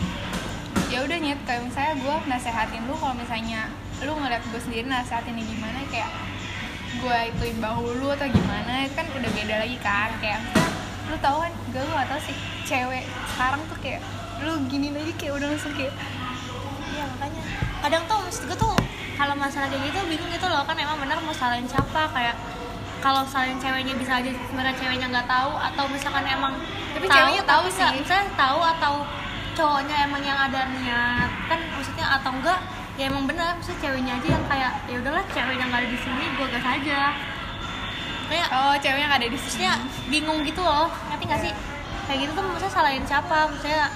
[0.92, 1.40] ya udah nyet.
[1.48, 3.60] Kayak misalnya gue nasehatin lu kalau misalnya
[4.04, 6.10] lu ngeliat gue sendiri nasehatinnya gimana kayak
[7.00, 10.10] gue ituin bahu lu atau gimana itu kan udah beda lagi kan.
[10.20, 10.70] Kayak misalnya,
[11.08, 12.36] lu tau kan gue lu gak tau sih
[12.68, 14.00] cewek sekarang tuh kayak
[14.44, 15.94] lu gini aja kayak udah langsung kayak
[16.92, 17.42] Iya makanya.
[17.80, 18.74] Kadang tuh maksud gue tuh
[19.16, 20.60] kalau masalah kayak gitu bingung gitu loh.
[20.68, 22.36] Kan emang benar mau salahin siapa kayak
[23.00, 26.54] kalau salahin ceweknya bisa aja sebenarnya ceweknya nggak tahu atau misalkan emang
[26.94, 27.88] Tapi ceweknya tahu sih.
[27.98, 28.94] misalnya tahu atau
[29.56, 31.30] cowoknya emang yang ada niat.
[31.48, 32.60] Kan maksudnya atau enggak
[32.96, 33.56] ya emang benar.
[33.56, 37.00] Maksudnya ceweknya aja yang kayak ya udahlah ceweknya nggak ada di sini gue gas aja.
[38.32, 39.68] Kayak oh ceweknya gak ada di sini.
[40.08, 40.88] bingung gitu loh.
[41.12, 41.52] Ngerti nggak sih?
[42.08, 43.38] Kayak gitu tuh maksudnya salahin siapa?
[43.52, 43.92] Maksudnya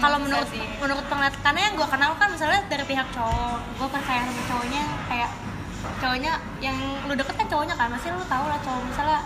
[0.00, 0.64] kalau menurut sih.
[0.78, 3.58] menurut penglihatan karena yang gue kenal kan misalnya dari pihak cowok.
[3.78, 5.30] Gue percaya sama cowoknya kayak
[6.02, 7.88] cowoknya yang lu deket kan cowoknya kan?
[7.94, 9.20] Masih lu tau lah cowok misalnya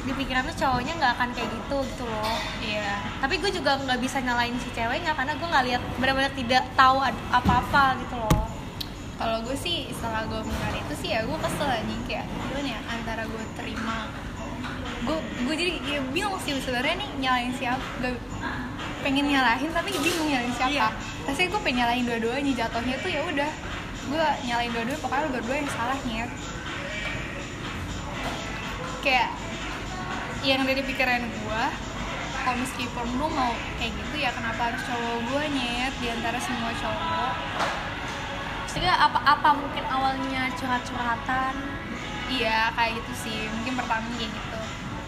[0.00, 2.36] di pikiran tuh cowoknya nggak akan kayak gitu gitu loh.
[2.64, 3.04] Iya.
[3.20, 7.04] Tapi gue juga nggak bisa nyalain si ceweknya karena gue nggak lihat benar-benar tidak tahu
[7.28, 8.48] apa-apa gitu loh.
[9.20, 12.80] Kalau gue sih setelah gue mendengar itu sih ya gue kesel aja kayak gimana ya
[12.88, 14.08] antara gue terima.
[15.04, 18.16] Gue gue jadi kayak bingung sih sebenarnya nih nyalain siapa gak,
[19.04, 20.72] pengen nyalahin tapi bingung nyalain siapa.
[20.72, 20.88] Iya.
[21.28, 23.52] pasti gue pengen nyalain dua-duanya jatuhnya tuh ya udah.
[24.08, 26.32] Gue nyalain dua-duanya pokoknya lu berdua yang salah nyet
[29.00, 29.32] kayak
[30.40, 31.62] yang dari pikiran gue
[32.40, 36.72] kalau meskipun lu mau kayak gitu ya kenapa harus cowok gue nyet di antara semua
[36.72, 37.34] cowok?
[38.64, 41.54] Sehingga apa-apa mungkin awalnya curhat-curhatan?
[42.32, 44.60] Iya kayak gitu sih mungkin pertama kayak gitu.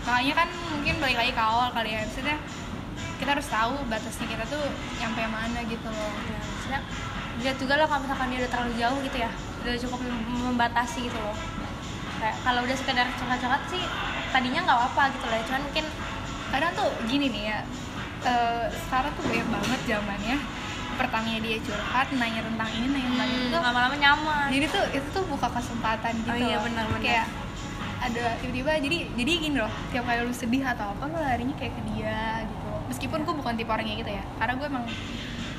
[0.05, 2.37] Makanya kan mungkin balik lagi ke awal kali ya maksudnya
[3.17, 4.65] kita harus tahu batasnya kita tuh
[5.01, 6.13] nyampe mana gitu loh.
[6.29, 6.81] Ya, maksudnya
[7.41, 9.31] lihat juga lah kalau misalkan dia udah terlalu jauh gitu ya
[9.65, 11.37] udah cukup mem- membatasi gitu loh.
[12.21, 13.83] Kayak kalau udah sekedar curhat-curhat sih
[14.33, 15.45] tadinya nggak apa-apa gitu loh ya.
[15.47, 15.85] cuman mungkin
[16.53, 17.59] kadang tuh gini nih ya
[18.27, 20.37] eh, sekarang tuh banyak banget zamannya
[20.97, 23.57] pertamanya dia curhat nanya tentang ini nanya tentang itu.
[23.57, 24.49] hmm, lama-lama nyaman.
[24.53, 27.01] Jadi tuh itu tuh buka kesempatan gitu Oh iya, benar, benar.
[27.01, 27.27] kayak
[28.03, 31.73] ada tiba-tiba jadi jadi gini loh tiap kali lu sedih atau apa lu larinya kayak
[31.73, 32.71] ke dia gitu.
[32.91, 34.85] Meskipun gue bukan tipe orang kayak gitu ya karena gue emang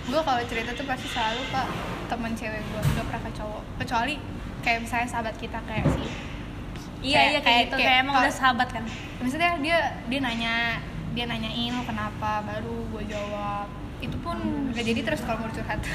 [0.03, 1.61] gue kalau cerita tuh pasti selalu ke
[2.11, 3.63] temen cewek gue gak pernah ke cowok.
[3.81, 4.15] Kecuali
[4.61, 6.03] kayak misalnya sahabat kita kayak si
[7.03, 7.75] iya iya kayak, gitu.
[7.77, 8.83] kayak, emang kalau- udah sahabat kan?
[9.19, 10.53] Misalnya dia dia nanya
[11.13, 13.67] dia nanyain lo kenapa baru gue jawab.
[13.99, 14.37] Itu pun
[14.73, 15.79] gak jadi terus kalau mau curhat.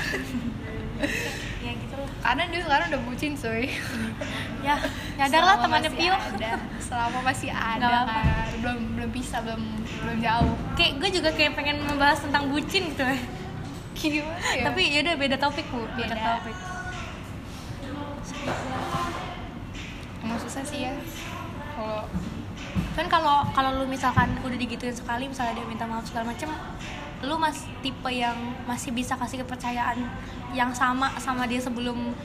[1.63, 2.11] Ya gitu loh.
[2.19, 3.71] Karena dia sekarang udah bucin soy
[4.67, 4.75] ya
[5.15, 6.11] nyadar lah temannya Pio.
[6.83, 8.19] selama masih ada apa-apa.
[8.19, 10.55] kan belum belum bisa belum belum jauh.
[10.75, 13.07] Kayak gue juga kayak pengen membahas tentang bucin gitu.
[13.07, 13.15] Ya
[13.95, 14.65] gimana ya?
[14.67, 15.87] Tapi yaudah beda topik bu.
[15.95, 16.43] Beda, Beda.
[16.43, 16.57] topik
[20.19, 20.97] emang susah sih ya.
[21.77, 22.09] Kalau
[22.97, 26.51] kan kalau kalau lu misalkan udah digituin sekali misalnya dia minta maaf segala macem
[27.23, 28.35] lu mas tipe yang
[28.67, 30.01] masih bisa kasih kepercayaan
[30.57, 32.17] yang sama sama dia sebelum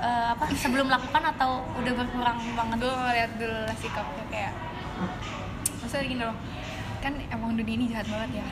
[0.00, 2.76] eh, apa sebelum melakukan atau udah berkurang banget?
[2.80, 4.54] Gue ngeliat dulu lah sikapnya kayak
[5.84, 6.36] maksudnya gini loh
[7.04, 8.48] kan emang dunia ini jahat banget ya.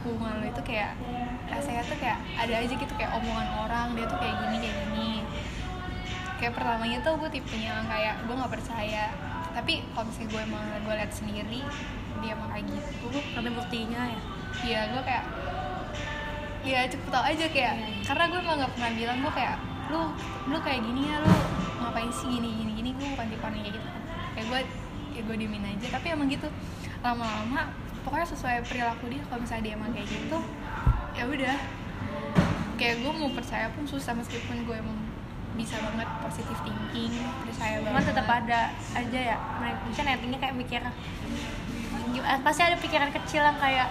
[0.00, 0.96] Hubungan lo itu kayak
[1.50, 5.12] rasanya tuh kayak ada aja gitu kayak omongan orang dia tuh kayak gini kayak gini
[6.36, 9.04] kayak pertamanya tuh gue tipenya kayak gue nggak percaya.
[9.56, 11.60] Tapi kalau misalnya gue emang gue lihat sendiri
[12.20, 13.08] dia emang kayak gitu.
[13.36, 14.20] Ada buktinya ya?
[14.56, 15.24] Iya, gue kayak
[16.66, 18.02] ya cepet tau aja kayak Iya.
[18.02, 20.02] karena gue emang gak pernah bilang gue kayak lu
[20.50, 21.30] lu kayak gini ya lu
[21.78, 23.88] ngapain sih gini gini gini gue bukan tipe kayak gitu.
[24.34, 24.60] Kayak gue
[25.16, 25.86] ya gue diemin aja.
[25.94, 26.48] Tapi emang gitu
[27.00, 27.70] lama-lama
[28.02, 30.38] pokoknya sesuai perilaku dia kalau misalnya dia emang kayak gitu
[31.16, 31.56] ya udah.
[32.76, 35.05] Kayak gue mau percaya pun susah meskipun gue emang
[35.56, 38.08] bisa banget positive thinking percaya cuman banget.
[38.12, 38.60] tetap ada
[38.92, 40.80] aja ya mereka mungkin nettingnya kayak mikir
[42.44, 43.88] pasti ada pikiran kecil yang kayak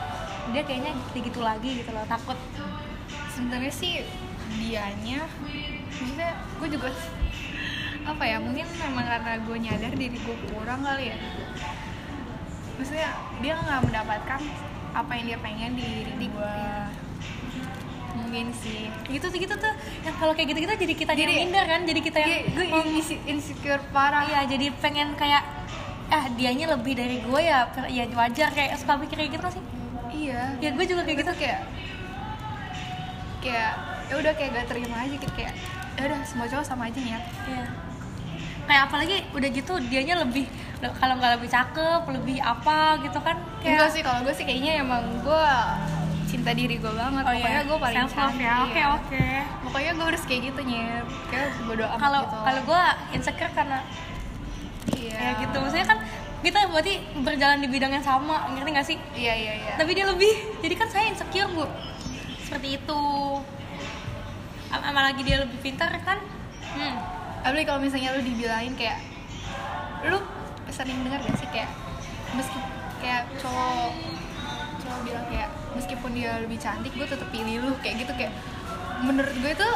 [0.53, 2.37] dia kayaknya gitu lagi gitu loh takut.
[3.33, 4.05] Sebenarnya sih
[4.61, 5.25] dianya
[5.89, 6.89] maksudnya gue juga
[8.11, 11.17] apa ya mungkin memang karena gue nyadar diri gue kurang kali ya.
[12.77, 13.09] Maksudnya
[13.41, 14.41] dia nggak mendapatkan
[14.95, 16.55] apa yang dia pengen di diri gue
[18.35, 18.91] mungkin sih.
[19.07, 19.73] Gitu tuh gitu tuh.
[20.03, 21.81] Yang kalau kayak gitu gitu jadi kita yang Jadi- minder kan?
[21.87, 22.65] Jadi kita yang gue
[23.31, 24.27] insecure parah.
[24.27, 25.43] Iya, jadi pengen kayak
[26.05, 29.63] ah dianya lebih dari gue ya ya wajar kayak suka mikir kayak gitu sih.
[30.11, 30.59] Iya.
[30.59, 31.31] Ya gue juga kayak gitu.
[31.39, 31.59] kayak
[33.39, 33.71] kayak
[34.05, 35.53] ya udah kayak gak terima aja gitu kayak
[35.95, 37.19] ya udah semua cowok sama aja ya.
[37.47, 37.65] Iya.
[38.65, 40.49] kayak apalagi udah gitu dianya lebih
[40.97, 45.05] kalau nggak lebih cakep lebih apa gitu kan Enggak sih kalau gue sih kayaknya emang
[45.21, 45.45] gue
[46.35, 47.23] cinta diri gue banget.
[47.23, 48.55] Oh pokoknya iya gue paling self love ya.
[48.67, 48.87] Oke iya.
[48.91, 49.23] oke.
[49.63, 51.07] Pokoknya gue harus kayak gitu nyet.
[51.31, 52.37] Kayak bodo amat kalau gitu.
[52.43, 52.83] kalau gue
[53.15, 53.79] insecure karena
[54.91, 55.15] iya.
[55.15, 55.57] Ya gitu.
[55.63, 55.99] Maksudnya kan
[56.43, 56.93] kita berarti
[57.23, 58.97] berjalan di bidang yang sama ngerti gak sih?
[59.15, 59.73] Iya iya iya.
[59.79, 61.65] Tapi dia lebih jadi kan saya insecure bu.
[62.43, 63.01] Seperti itu.
[64.75, 66.19] Apalagi dia lebih pintar kan?
[66.75, 66.99] Hmm.
[67.45, 68.99] apalagi kalau misalnya lu dibilangin kayak
[70.11, 70.19] lu
[70.67, 71.47] sering dengar gak sih?
[71.53, 71.71] Kayak
[72.35, 72.59] meski
[72.99, 74.14] kayak cowok
[74.85, 78.33] cowok bilang kayak meskipun dia lebih cantik gue tetap pilih lu kayak gitu kayak
[79.01, 79.75] menurut gue tuh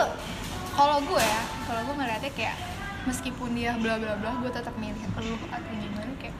[0.77, 2.55] kalau gue ya kalau gue ngeliatnya kayak
[3.03, 6.35] meskipun dia bla bla bla gue tetap milih lu atau gimana kayak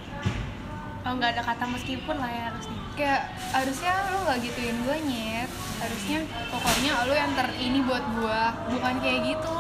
[1.10, 2.78] oh nggak ada kata meskipun lah ya harusnya.
[2.94, 3.22] Kayak
[3.56, 5.50] harusnya lu gak gituin gue nyet.
[5.80, 6.20] Harusnya
[6.52, 8.42] pokoknya lu yang ter ini buat gue
[8.76, 9.60] bukan kayak gitu.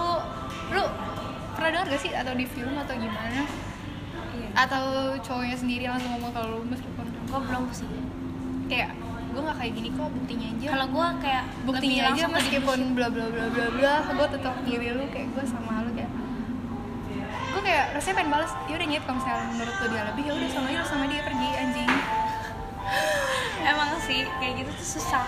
[0.75, 0.83] Lu
[1.55, 3.47] pernah dengar gak sih atau di film atau gimana?
[4.35, 4.47] Iya.
[4.53, 7.87] Atau cowoknya sendiri langsung ngomong ke lu meskipun gue belum sih
[8.69, 8.91] kayak
[9.29, 10.67] gue gak kayak gini kok buktinya aja.
[10.73, 14.89] Kalau gue kayak buktinya lebih aja meskipun bla bla bla bla bla gue tetap pilih
[14.97, 16.11] lu kayak gue sama lu kayak
[17.49, 20.33] gue kayak rasanya pengen balas ya udah nyet kalau misalnya menurut lo dia lebih ya
[20.37, 21.89] udah sama aja lo sama dia pergi anjing.
[23.73, 25.25] Emang sih kayak gitu tuh susah.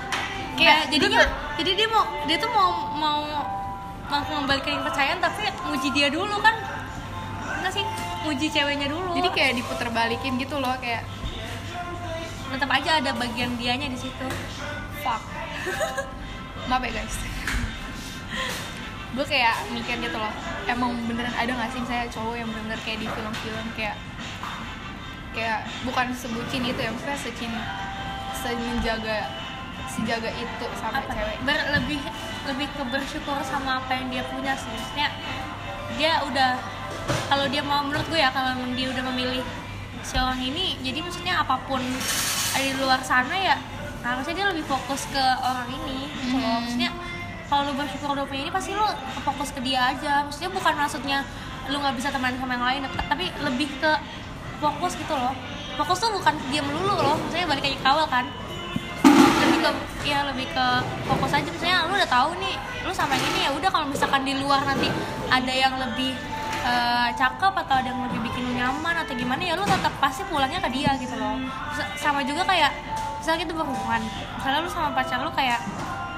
[0.57, 1.27] Kayak kayak jadinya gue
[1.61, 3.21] jadi dia mau dia tuh mau mau
[4.11, 6.55] mau mengembalikan kepercayaan tapi muji dia dulu kan.
[7.61, 7.85] Enggak sih?
[8.25, 9.13] Muji ceweknya dulu.
[9.17, 11.05] Jadi kayak diputer balikin gitu loh kayak
[12.51, 14.27] tetap aja ada bagian dianya di situ.
[15.01, 15.23] Fuck.
[16.69, 17.15] Maaf ya guys.
[19.11, 20.33] Gue kayak mikir gitu loh.
[20.67, 23.95] Emang beneran ada gak sih saya cowok yang bener-bener kayak di film-film kayak
[25.31, 27.51] kayak bukan sebucin itu ya maksudnya secin
[28.35, 29.31] semenjaga
[29.87, 31.11] sejaga itu sama apa?
[31.11, 31.37] cewek.
[31.43, 31.99] Ber, lebih
[32.47, 34.71] lebih ke bersyukur sama apa yang dia punya sih.
[34.71, 35.09] Maksudnya
[35.99, 36.55] dia udah
[37.27, 39.43] kalau dia mau menurut gue ya kalau dia udah memilih
[40.01, 41.81] si orang ini jadi maksudnya apa pun
[42.51, 43.55] ada di luar sana ya
[44.01, 46.09] harusnya dia lebih fokus ke orang ini.
[46.09, 46.65] Hmm.
[46.65, 46.89] maksudnya
[47.51, 48.87] kalau lu bersyukur udah punya ini pasti lu
[49.27, 51.19] fokus ke dia aja maksudnya bukan maksudnya
[51.69, 53.91] lu nggak bisa teman sama yang lain tapi lebih ke
[54.63, 55.35] fokus gitu loh
[55.75, 58.25] fokus tuh bukan dia melulu loh maksudnya balik lagi ke awal kan
[59.41, 59.71] lebih ke
[60.07, 60.65] ya lebih ke
[61.05, 62.55] fokus aja misalnya lu udah tahu nih
[62.87, 64.87] lu sama yang ini ya udah kalau misalkan di luar nanti
[65.29, 66.17] ada yang lebih
[66.61, 70.61] eh, cakep atau ada yang lebih bikin nyaman atau gimana ya lu tetap pasti pulangnya
[70.61, 71.37] ke dia gitu loh.
[71.73, 72.71] S- sama juga kayak
[73.17, 74.01] misalnya kita berhubungan
[74.37, 75.61] misalnya lu sama pacar lu kayak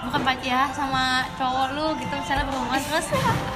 [0.04, 1.04] bukan pacar ya sama
[1.36, 3.08] cowok lu gitu misalnya berhubungan terus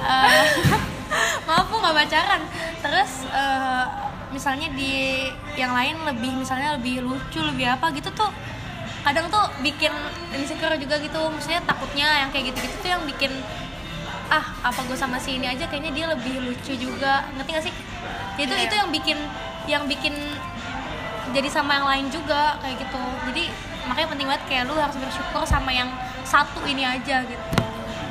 [0.04, 0.44] eh,
[1.48, 2.42] maaf nggak pacaran.
[2.80, 3.84] Terus eh,
[4.28, 5.24] misalnya di
[5.56, 8.28] yang lain lebih misalnya lebih lucu lebih apa gitu tuh
[9.00, 9.88] kadang tuh bikin
[10.36, 11.20] insecure juga gitu.
[11.32, 13.32] Maksudnya takutnya yang kayak gitu-gitu tuh yang bikin
[14.28, 17.24] ah apa gue sama si ini aja kayaknya dia lebih lucu juga.
[17.36, 17.74] Ngerti gak sih?
[18.36, 18.64] Itu Iya.
[18.68, 19.18] itu yang bikin
[19.68, 20.14] yang bikin
[21.32, 23.02] jadi sama yang lain juga kayak gitu.
[23.32, 23.44] Jadi
[23.88, 25.88] makanya penting banget kayak lu harus bersyukur sama yang
[26.24, 27.44] satu ini aja gitu.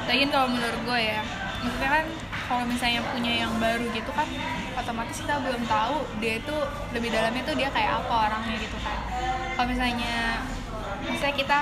[0.09, 1.21] Lagian kalau menurut gue ya
[1.61, 2.05] maksudnya kan
[2.47, 4.23] kalau misalnya punya yang baru gitu kan
[4.77, 6.55] otomatis kita belum tahu dia itu
[6.95, 8.97] lebih dalamnya tuh dia kayak apa orangnya gitu kan.
[9.57, 10.41] Kalau misalnya
[11.05, 11.57] misalnya kita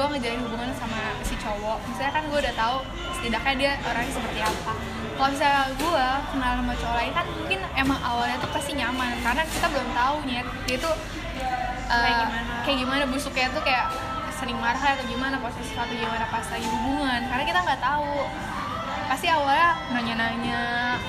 [0.00, 1.76] gue ngejalin hubungan sama si cowok.
[1.92, 2.76] Misalnya kan gue udah tahu
[3.20, 4.72] setidaknya dia orangnya seperti apa.
[5.20, 9.12] Kalau misalnya gue kenal sama cowok lain kan mungkin emang awalnya tuh pasti nyaman.
[9.20, 12.52] Karena kita belum tahu nih dia tuh uh, Kayak gimana.
[12.64, 13.02] kayak gimana?
[13.12, 13.86] Busuknya tuh kayak
[14.40, 15.36] sering marah atau gimana?
[15.36, 17.20] Pas sesuatu gimana pas lagi hubungan?
[17.28, 18.24] Karena kita nggak tahu.
[19.04, 20.60] Pasti awalnya nanya-nanya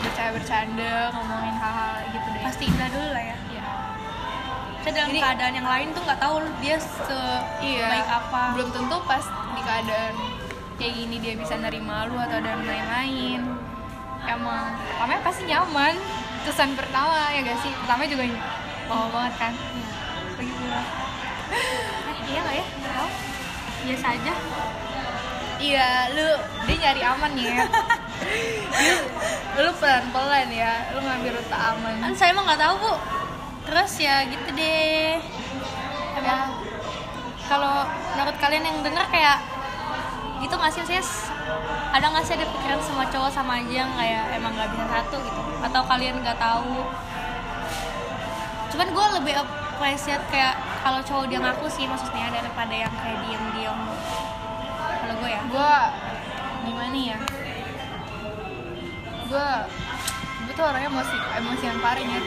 [0.04, 2.44] bercanda-bercanda ngomongin hal-hal gitu deh.
[2.44, 3.36] Pasti indah dulu lah ya
[4.82, 7.20] Saya dalam Jadi- keadaan yang lain tuh nggak tahu dia se
[7.62, 7.86] iya.
[7.86, 8.42] baik apa.
[8.58, 10.14] Belum tentu pas di keadaan
[10.82, 13.46] kayak gini dia bisa nerima lu atau dan lain-lain
[14.26, 14.74] emang.
[14.90, 15.94] Pertamanya pasti nyaman.
[16.42, 17.70] Kesan pertama ya gak sih?
[17.86, 18.26] Pertama juga
[18.90, 19.54] mau banget kan?
[20.42, 20.82] Pula.
[22.10, 22.66] eh iya nggak ya?
[22.66, 23.10] Tahu.
[23.86, 24.34] Biasa aja.
[25.62, 26.26] Iya lu
[26.66, 27.54] dia nyari aman ya.
[29.62, 30.90] Lu pelan-pelan ya.
[30.98, 32.02] Lu ngambil rute aman.
[32.02, 33.21] Kan saya emang nggak tahu bu
[33.66, 35.22] terus ya gitu deh.
[36.18, 36.60] Emang
[37.46, 39.38] kalau menurut kalian yang denger kayak
[40.42, 41.04] gitu nggak sih saya
[41.94, 45.18] ada nggak sih ada pikiran semua cowok sama aja yang kayak emang nggak bisa satu
[45.22, 45.42] gitu?
[45.62, 46.82] Atau kalian nggak tahu?
[48.72, 53.80] Cuman gue lebih appreciate kayak kalau cowok dia ngaku sih maksudnya daripada yang kayak diem-diem
[55.02, 55.42] kalau gue ya?
[55.52, 55.74] Gue
[56.66, 57.20] gimana ya?
[59.30, 59.48] Gue
[60.48, 62.22] gue tuh orangnya emosi emosian parah ya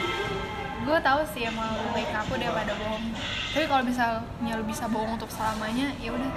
[0.85, 3.05] gue tahu sih emang lebih baik aku daripada bohong.
[3.51, 6.31] Tapi kalau misalnya lu bisa bohong untuk selamanya ya udah.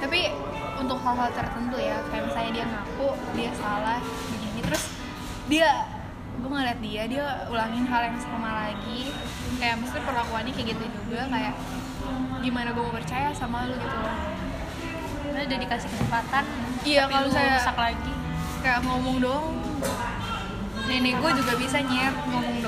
[0.00, 0.32] Tapi
[0.74, 4.84] untuk hal-hal tertentu ya kayak misalnya dia ngaku dia salah begini terus
[5.46, 5.68] dia
[6.34, 9.12] gue ngeliat dia dia ulangin hal yang sama lagi.
[9.54, 11.54] Kayak mesti perlakuannya kayak gitu juga kayak
[12.40, 14.16] gimana gue mau percaya sama lu gitu loh.
[15.24, 16.44] Karena udah dikasih kesempatan
[16.84, 18.12] Iya, tapi kalau saya- rusak lagi.
[18.60, 19.52] kayak ngomong doang
[20.84, 22.60] nenek gue juga bisa nyet ngomong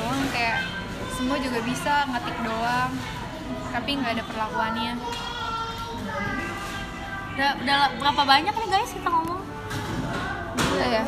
[1.16, 2.92] semua juga bisa ngetik doang.
[3.72, 4.92] Tapi nggak ada perlakuannya.
[7.36, 9.40] Udah, udah berapa banyak nih guys kita ngomong?
[10.56, 11.04] Gila ya.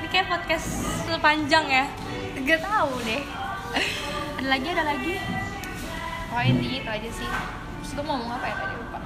[0.00, 0.68] Ini kayak podcast
[1.24, 1.84] panjang ya.
[2.44, 3.24] Gak tahu deh.
[4.40, 5.14] Ada lagi ada lagi?
[6.28, 7.28] Pokoknya intinya itu aja sih.
[7.28, 8.74] Terus gue mau ngomong apa ya tadi?
[8.76, 8.98] Lupa.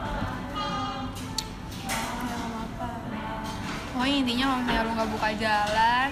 [3.94, 6.10] Pokoknya intinya kalau misalnya lu nggak buka jalan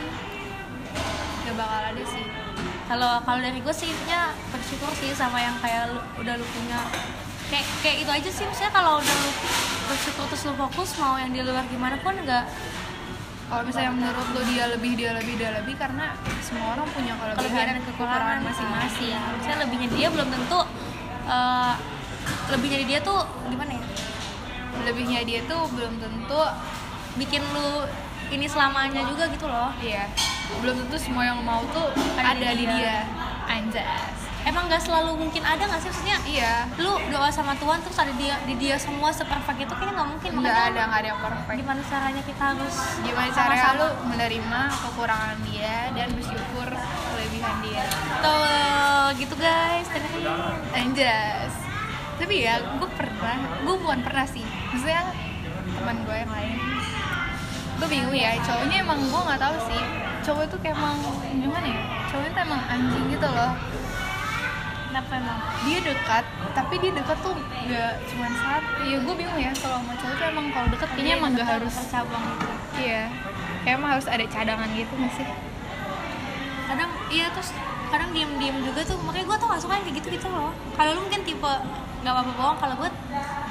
[1.44, 2.43] gak bakal ada sih
[2.84, 6.80] kalau kalau dari gue sih intinya bersyukur sih sama yang kayak lu, udah lu punya.
[7.48, 9.30] Kayak kayak itu aja sih misalnya kalau udah lu
[9.84, 12.48] bersyukur terus lu fokus mau yang di luar gimana pun enggak
[13.44, 17.38] kalau misalnya menurut lu dia lebih dia lebih dia lebih karena semua orang punya kelebihan
[17.44, 19.12] kelebihan dan kekurangan masing-masing.
[19.12, 20.60] Iya, misalnya lebihnya dia belum tentu
[21.28, 21.74] eh,
[22.50, 23.20] lebihnya dia tuh
[23.52, 23.84] gimana ya?
[24.88, 26.42] Lebihnya dia tuh belum tentu
[27.20, 27.84] bikin lu
[28.34, 29.70] ini selamanya juga gitu loh.
[29.78, 30.10] Iya.
[30.60, 32.76] Belum tentu semua yang mau tuh Ada ada, di di dia.
[32.76, 32.98] dia.
[33.46, 34.16] Anjas.
[34.44, 35.88] Emang gak selalu mungkin ada gak sih?
[35.88, 36.68] Maksudnya iya.
[36.76, 40.30] lu doa sama Tuhan terus ada dia di dia semua seperfect itu kayaknya nggak mungkin.
[40.36, 41.56] Nggak Makanya ada nggak ada yang perfect.
[41.64, 46.68] gimana caranya kita harus gimana caranya sama-sama lu menerima kekurangan dia dan bersyukur
[47.08, 47.84] kelebihan dia.
[48.20, 49.86] Tuh gitu guys.
[49.88, 50.28] Dengerin
[50.76, 51.52] anjas.
[52.20, 54.44] Tapi ya gue pernah gue bukan pernah sih.
[54.44, 55.08] Maksudnya
[55.80, 56.56] teman gue yang lain
[57.84, 59.82] gue bingung ya cowoknya emang gue nggak tahu sih.
[60.24, 60.96] Cowok itu kayak emang
[61.36, 61.82] gimana ya?
[62.08, 63.52] Cowok itu emang anjing gitu loh.
[64.88, 65.38] Kenapa emang?
[65.68, 66.24] Dia dekat
[66.56, 67.36] tapi dia dekat tuh
[67.68, 68.88] gak cuma satu.
[68.88, 71.74] Ya gue bingung ya kalau sama cowok tuh emang kalau deket kayaknya emang gak harus
[71.92, 72.46] cabang gitu.
[72.80, 73.02] Iya
[73.68, 75.28] kayak emang harus ada cadangan gitu nggak sih?
[76.64, 77.52] Kadang iya terus
[77.92, 78.96] kadang diem diem juga tuh.
[79.04, 80.56] Makanya gue tuh gak suka yang kayak gitu gitu loh.
[80.72, 81.52] Kalau lu mungkin tipe
[82.04, 82.90] nggak apa apa bohong kalau gue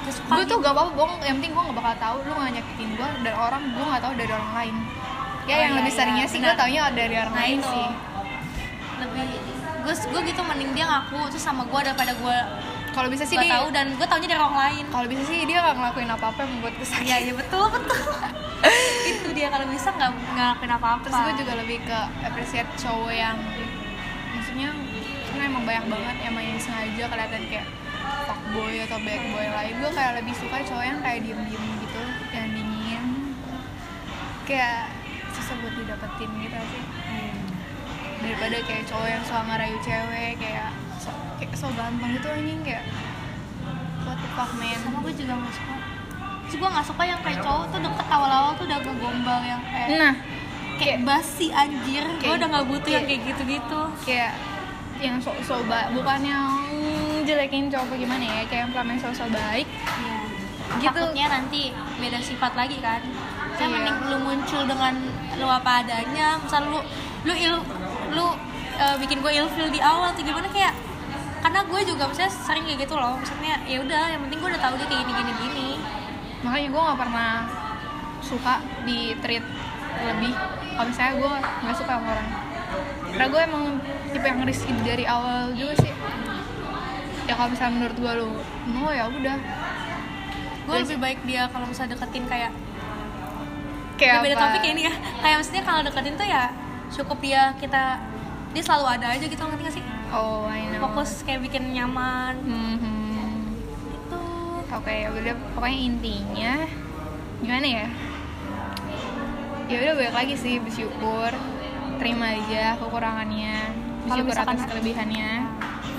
[0.04, 2.52] gak suka gue tuh gak apa-apa bohong yang penting gue gak bakal tahu lu gak
[2.54, 4.76] nyakitin gue dari orang gue gak tahu dari orang lain.
[5.44, 7.68] Ya Oh, yang iya, lebih iya, seringnya sih gue taunya dari orang Nah, lain itu.
[7.68, 7.88] sih.
[9.02, 9.24] Lebih
[9.84, 12.36] gue gue gitu mending dia ngaku terus sama gue daripada gue
[12.94, 14.84] kalau bisa sih gak dia tahu dan gue taunya dari orang lain.
[14.88, 17.04] Kalau bisa sih dia gak ngelakuin apa-apa yang membuat gue sakit.
[17.04, 18.00] Iya iya betul betul.
[19.10, 22.70] Itu dia kalau bisa nggak nggak ngelakuin apa apa terus gue juga lebih ke appreciate
[22.78, 23.36] cowok yang
[24.32, 24.68] maksudnya
[25.28, 27.66] karena emang banyak banget emang yang sengaja kelihatan kayak
[28.24, 32.02] fuckboy atau bad boy lain gue kayak lebih suka cowok yang kayak diem diem gitu
[32.30, 33.04] yang dingin.
[34.44, 34.92] Kayak
[35.30, 36.84] susah buat didapetin gitu sih.
[38.20, 42.84] Daripada kayak cowok yang suka ngerayu cewek kayak so, kayak so gampang gitu anjing kayak
[44.02, 44.76] what the fuck man.
[44.78, 45.74] Sama gue juga nggak suka.
[46.44, 49.88] Terus gue nggak suka yang kayak cowok tuh deket awal-awal tuh udah ngegombal yang kayak
[49.94, 50.14] nah.
[50.74, 52.04] kayak basi anjir.
[52.04, 53.80] Gue Kayak- udah nggak butuh yang kayak- kayak gitu-gitu.
[54.04, 54.32] kayak
[54.98, 56.48] yang so, so ba- bukan yang
[57.24, 59.68] jelekin cowok gimana ya kayak yang pelamen so, so baik
[60.74, 60.80] Iya.
[60.80, 60.90] Gitu.
[60.90, 61.62] Takutnya nanti
[62.00, 63.00] beda sifat lagi kan.
[63.54, 63.66] Iya.
[63.70, 64.94] mending lu muncul dengan
[65.38, 66.80] lu apa adanya, misal lu
[67.24, 67.54] lu il
[68.10, 68.26] lu
[68.76, 70.74] eh, bikin gue ilfil di awal tuh gimana kayak
[71.44, 74.62] karena gue juga misalnya sering kayak gitu loh maksudnya ya udah yang penting gue udah
[74.64, 75.70] tahu dia kayak gini gini gini
[76.40, 77.32] makanya gue nggak pernah
[78.24, 78.54] suka
[78.88, 79.44] di treat
[80.08, 80.32] lebih
[80.74, 81.32] kalau misalnya gue
[81.68, 82.28] nggak suka sama orang
[83.12, 83.64] karena gue emang
[84.10, 85.92] tipe yang risky dari awal juga sih
[87.24, 88.30] ya kalau misalnya menurut gue lu
[88.70, 89.36] no ya udah.
[90.64, 92.52] Gue Terus- lebih baik dia kalau misalnya deketin kayak
[93.94, 94.94] kayak beda topik ya ini ya.
[95.20, 96.44] Kayak maksudnya kalau deketin tuh ya
[96.90, 97.82] cukup dia kita
[98.54, 99.84] dia selalu ada aja gitu ngerti gak sih?
[100.14, 100.84] Oh I know.
[100.84, 102.38] Fokus kayak bikin nyaman.
[102.38, 103.02] Mhm.
[103.90, 104.20] itu
[104.70, 106.52] oke ya udah pokoknya intinya
[107.40, 107.86] gimana ya?
[109.64, 111.32] Ya udah balik lagi sih bersyukur.
[111.96, 113.56] Terima aja kekurangannya.
[114.04, 115.30] Bersyukur atas kelebihannya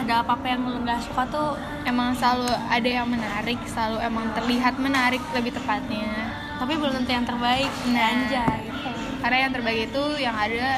[0.05, 4.77] ada apa-apa yang lu nggak suka tuh emang selalu ada yang menarik selalu emang terlihat
[4.77, 6.29] menarik lebih tepatnya.
[6.61, 7.73] Tapi belum tentu yang terbaik.
[7.89, 8.13] Nah.
[8.13, 8.61] anjay.
[9.25, 10.77] karena yang terbaik itu yang ada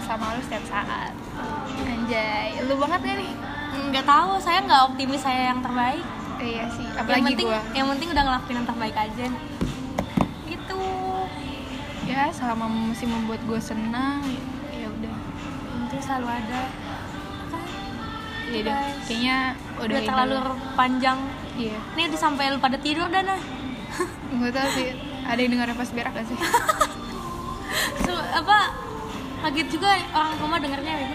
[0.00, 1.12] sama lu setiap saat.
[1.84, 2.56] Anjay.
[2.64, 3.32] Lu banget gak nih?
[3.92, 6.00] Nggak tahu saya nggak optimis saya yang terbaik.
[6.40, 7.60] Iya sih yang apalagi penting gua.
[7.76, 9.26] yang penting udah ngelakuin yang terbaik aja.
[10.48, 10.82] Gitu.
[12.08, 14.24] Ya selama masih membuat gue senang
[14.72, 15.16] ya udah.
[15.84, 16.85] Itu selalu ada
[18.46, 18.96] ya udah Guys.
[19.06, 19.36] kayaknya
[19.76, 20.36] udah, udah terlalu
[20.74, 21.18] panjang.
[21.56, 21.76] Iya.
[21.96, 23.40] Ini udah sampai lu pada tidur dan nah.
[24.38, 24.92] Gue tau sih
[25.26, 26.38] ada yang dengar pas berak gak sih?
[28.06, 28.58] Se- apa
[29.42, 31.14] kaget juga orang rumah dengernya gitu.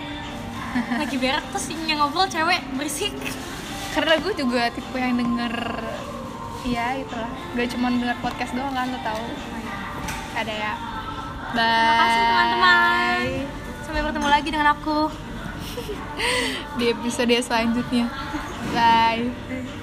[1.02, 3.16] Lagi berak terus yang ngobrol cewek berisik.
[3.92, 5.56] Karena gue juga tipe yang denger
[6.64, 7.32] ya itulah.
[7.56, 9.24] Gak cuma denger podcast doang kan lo tau
[10.32, 10.74] ada ya.
[11.52, 13.18] Bye terima kasih teman-teman.
[13.84, 14.98] Sampai bertemu lagi dengan aku
[16.78, 18.08] di episode selanjutnya.
[18.72, 19.81] Bye